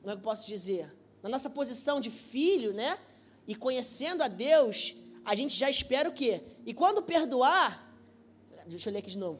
como 0.01 0.11
é 0.11 0.13
que 0.13 0.19
eu 0.19 0.23
posso 0.23 0.45
dizer? 0.45 0.93
Na 1.23 1.29
nossa 1.29 1.49
posição 1.49 2.01
de 2.01 2.11
filho, 2.11 2.73
né? 2.73 2.99
E 3.47 3.55
conhecendo 3.55 4.23
a 4.23 4.27
Deus, 4.27 4.93
a 5.23 5.36
gente 5.36 5.55
já 5.55 5.69
espera 5.69 6.09
o 6.09 6.13
quê? 6.13 6.41
E 6.65 6.73
quando 6.73 7.01
perdoar, 7.01 7.95
deixa 8.67 8.89
eu 8.89 8.93
ler 8.93 8.99
aqui 8.99 9.11
de 9.11 9.17
novo. 9.17 9.39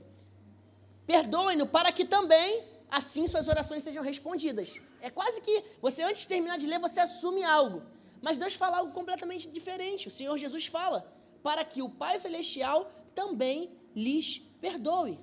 Perdoem-no 1.06 1.68
para 1.68 1.92
que 1.92 2.06
também 2.06 2.71
assim 2.92 3.26
suas 3.26 3.48
orações 3.48 3.84
sejam 3.84 4.04
respondidas. 4.04 4.80
É 5.00 5.10
quase 5.10 5.40
que 5.40 5.64
você, 5.82 6.04
antes 6.04 6.24
de 6.24 6.28
terminar 6.28 6.58
de 6.58 6.68
ler, 6.68 6.80
você 6.80 7.00
assume 7.00 7.44
algo. 7.44 7.82
Mas 8.22 8.38
Deus 8.38 8.54
fala 8.54 8.78
algo 8.80 8.92
completamente 8.92 9.48
diferente. 9.48 10.10
O 10.10 10.12
Senhor 10.12 10.38
Jesus 10.38 10.68
fala 10.68 11.00
para 11.42 11.64
que 11.64 11.82
o 11.82 11.90
Pai 11.90 12.20
Celestial 12.20 12.92
também 13.16 13.72
lhes 13.96 14.42
perdoe. 14.60 15.20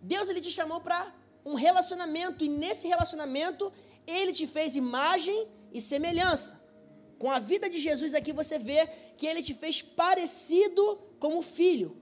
Deus 0.00 0.28
ele 0.28 0.42
te 0.42 0.50
chamou 0.50 0.80
para 0.80 1.12
um 1.44 1.54
relacionamento 1.54 2.44
e 2.44 2.48
nesse 2.48 2.86
relacionamento 2.86 3.72
ele 4.06 4.32
te 4.32 4.46
fez 4.46 4.76
imagem 4.76 5.48
e 5.72 5.80
semelhança. 5.80 6.62
Com 7.18 7.30
a 7.30 7.38
vida 7.38 7.70
de 7.70 7.78
Jesus 7.78 8.12
aqui 8.14 8.32
você 8.32 8.58
vê 8.58 8.86
que 9.16 9.26
ele 9.26 9.42
te 9.42 9.54
fez 9.54 9.80
parecido 9.80 10.98
com 11.18 11.38
o 11.38 11.42
filho. 11.42 11.96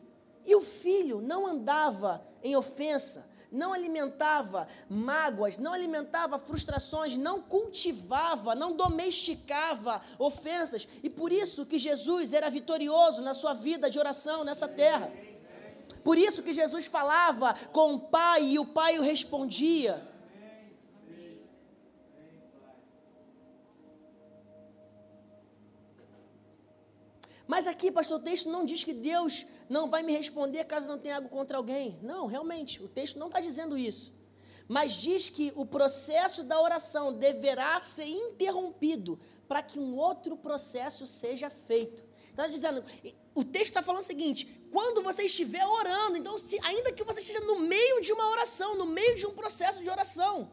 E 0.44 0.54
o 0.56 0.60
filho 0.60 1.20
não 1.20 1.46
andava 1.46 2.26
em 2.42 2.56
ofensa, 2.56 3.24
não 3.52 3.72
alimentava 3.72 4.66
mágoas, 4.88 5.58
não 5.58 5.74
alimentava 5.74 6.38
frustrações, 6.38 7.16
não 7.16 7.42
cultivava, 7.42 8.54
não 8.54 8.74
domesticava 8.74 10.02
ofensas. 10.18 10.88
E 11.02 11.10
por 11.10 11.30
isso 11.30 11.66
que 11.66 11.78
Jesus 11.78 12.32
era 12.32 12.48
vitorioso 12.48 13.22
na 13.22 13.34
sua 13.34 13.52
vida 13.52 13.90
de 13.90 13.98
oração 13.98 14.42
nessa 14.42 14.66
terra. 14.66 15.12
Por 16.02 16.16
isso 16.18 16.42
que 16.42 16.54
Jesus 16.54 16.86
falava 16.86 17.54
com 17.70 17.94
o 17.94 18.00
Pai 18.00 18.42
e 18.42 18.58
o 18.58 18.64
Pai 18.64 18.98
o 18.98 19.02
respondia. 19.02 20.10
Mas 27.46 27.66
aqui, 27.66 27.92
pastor, 27.92 28.18
o 28.18 28.22
texto 28.22 28.48
não 28.48 28.64
diz 28.64 28.82
que 28.82 28.94
Deus 28.94 29.44
não 29.72 29.88
vai 29.88 30.02
me 30.02 30.12
responder 30.12 30.64
caso 30.64 30.86
não 30.86 30.98
tenha 30.98 31.16
algo 31.16 31.30
contra 31.30 31.56
alguém. 31.56 31.98
Não, 32.02 32.26
realmente, 32.26 32.82
o 32.82 32.88
texto 32.88 33.18
não 33.18 33.28
está 33.28 33.40
dizendo 33.40 33.76
isso. 33.76 34.12
mas 34.68 34.92
diz 34.92 35.28
que 35.28 35.52
o 35.56 35.66
processo 35.66 36.44
da 36.44 36.60
oração 36.60 37.12
deverá 37.12 37.80
ser 37.80 38.06
interrompido 38.06 39.18
para 39.48 39.62
que 39.62 39.78
um 39.78 39.96
outro 39.96 40.36
processo 40.36 41.06
seja 41.06 41.50
feito. 41.50 42.04
Está 42.30 42.46
dizendo, 42.46 42.84
o 43.34 43.44
texto 43.44 43.68
está 43.68 43.82
falando 43.82 44.02
o 44.02 44.06
seguinte: 44.06 44.46
quando 44.70 45.02
você 45.02 45.24
estiver 45.24 45.66
orando, 45.66 46.16
então, 46.16 46.38
se, 46.38 46.58
ainda 46.62 46.92
que 46.92 47.04
você 47.04 47.20
esteja 47.20 47.40
no 47.40 47.60
meio 47.60 48.00
de 48.00 48.12
uma 48.12 48.30
oração, 48.30 48.76
no 48.76 48.86
meio 48.86 49.16
de 49.16 49.26
um 49.26 49.34
processo 49.34 49.82
de 49.82 49.90
oração, 49.90 50.52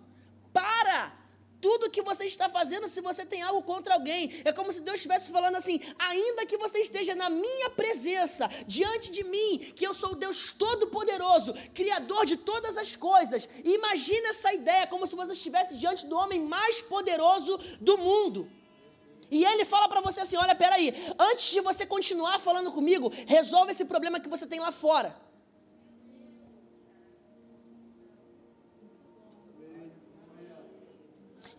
para 0.51 1.13
tudo 1.61 1.89
que 1.89 2.01
você 2.01 2.25
está 2.25 2.47
fazendo 2.49 2.87
se 2.87 3.01
você 3.01 3.25
tem 3.25 3.41
algo 3.41 3.61
contra 3.61 3.93
alguém. 3.93 4.41
É 4.43 4.51
como 4.51 4.71
se 4.71 4.81
Deus 4.81 4.97
estivesse 4.97 5.29
falando 5.29 5.55
assim: 5.55 5.79
ainda 5.97 6.45
que 6.45 6.57
você 6.57 6.79
esteja 6.79 7.15
na 7.15 7.29
minha 7.29 7.69
presença, 7.69 8.49
diante 8.67 9.11
de 9.11 9.23
mim, 9.23 9.73
que 9.75 9.85
eu 9.85 9.93
sou 9.93 10.11
o 10.11 10.15
Deus 10.15 10.51
Todo-Poderoso, 10.51 11.53
Criador 11.73 12.25
de 12.25 12.37
todas 12.37 12.77
as 12.77 12.95
coisas. 12.95 13.47
Imagine 13.63 14.27
essa 14.27 14.53
ideia, 14.53 14.87
como 14.87 15.07
se 15.07 15.15
você 15.15 15.33
estivesse 15.33 15.75
diante 15.75 16.05
do 16.05 16.15
homem 16.15 16.39
mais 16.39 16.81
poderoso 16.81 17.57
do 17.79 17.97
mundo. 17.97 18.49
E 19.31 19.45
ele 19.45 19.65
fala 19.65 19.87
para 19.87 20.01
você 20.01 20.21
assim: 20.21 20.37
olha, 20.37 20.55
peraí, 20.55 20.93
antes 21.17 21.51
de 21.51 21.61
você 21.61 21.85
continuar 21.85 22.39
falando 22.39 22.71
comigo, 22.71 23.11
resolve 23.27 23.71
esse 23.71 23.85
problema 23.85 24.19
que 24.19 24.29
você 24.29 24.47
tem 24.47 24.59
lá 24.59 24.71
fora. 24.71 25.28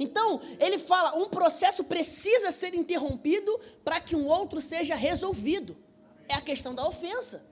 Então, 0.01 0.40
ele 0.59 0.78
fala: 0.78 1.14
um 1.14 1.28
processo 1.28 1.84
precisa 1.84 2.51
ser 2.51 2.74
interrompido 2.74 3.61
para 3.84 4.01
que 4.01 4.16
um 4.16 4.26
outro 4.26 4.59
seja 4.59 4.94
resolvido. 4.94 5.76
É 6.26 6.34
a 6.34 6.40
questão 6.40 6.74
da 6.74 6.88
ofensa. 6.88 7.46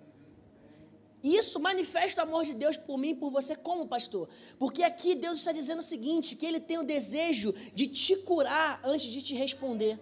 Isso 1.23 1.61
manifesta 1.61 2.23
o 2.23 2.25
amor 2.25 2.47
de 2.47 2.55
Deus 2.55 2.77
por 2.77 2.97
mim 2.97 3.11
e 3.11 3.15
por 3.15 3.31
você, 3.31 3.55
como 3.55 3.87
pastor. 3.87 4.29
Porque 4.59 4.83
aqui 4.83 5.15
Deus 5.15 5.41
está 5.41 5.53
dizendo 5.53 5.81
o 5.81 5.83
seguinte: 5.83 6.35
que 6.35 6.47
Ele 6.47 6.59
tem 6.59 6.79
o 6.79 6.83
desejo 6.83 7.53
de 7.75 7.87
te 7.87 8.17
curar 8.17 8.81
antes 8.83 9.13
de 9.13 9.21
te 9.21 9.35
responder. 9.35 10.01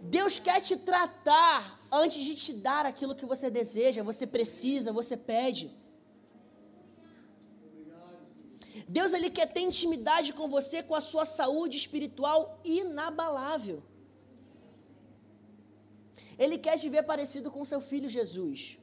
Deus 0.00 0.38
quer 0.38 0.60
te 0.60 0.76
tratar 0.76 1.80
antes 1.92 2.24
de 2.24 2.34
te 2.34 2.52
dar 2.52 2.86
aquilo 2.86 3.14
que 3.14 3.26
você 3.26 3.50
deseja, 3.50 4.02
você 4.02 4.26
precisa, 4.26 4.92
você 4.92 5.16
pede. 5.16 5.70
Deus 8.88 9.12
ele 9.12 9.30
quer 9.30 9.46
ter 9.46 9.60
intimidade 9.60 10.32
com 10.32 10.48
você, 10.48 10.82
com 10.82 10.94
a 10.94 11.00
sua 11.00 11.24
saúde 11.24 11.76
espiritual 11.76 12.60
inabalável. 12.64 13.82
Ele 16.38 16.58
quer 16.58 16.78
te 16.78 16.88
ver 16.88 17.04
parecido 17.04 17.50
com 17.50 17.64
seu 17.64 17.80
filho 17.80 18.08
Jesus. 18.08 18.78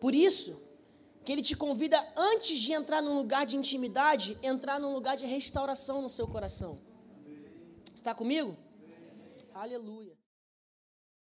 Por 0.00 0.14
isso, 0.14 0.58
que 1.24 1.30
ele 1.30 1.42
te 1.42 1.54
convida, 1.54 2.02
antes 2.16 2.58
de 2.58 2.72
entrar 2.72 3.02
num 3.02 3.16
lugar 3.18 3.44
de 3.44 3.56
intimidade, 3.56 4.38
entrar 4.42 4.80
num 4.80 4.94
lugar 4.94 5.16
de 5.16 5.26
restauração 5.26 6.00
no 6.00 6.08
seu 6.08 6.26
coração. 6.26 6.80
Está 7.94 8.14
comigo? 8.14 8.56
Aleluia. 9.54 10.19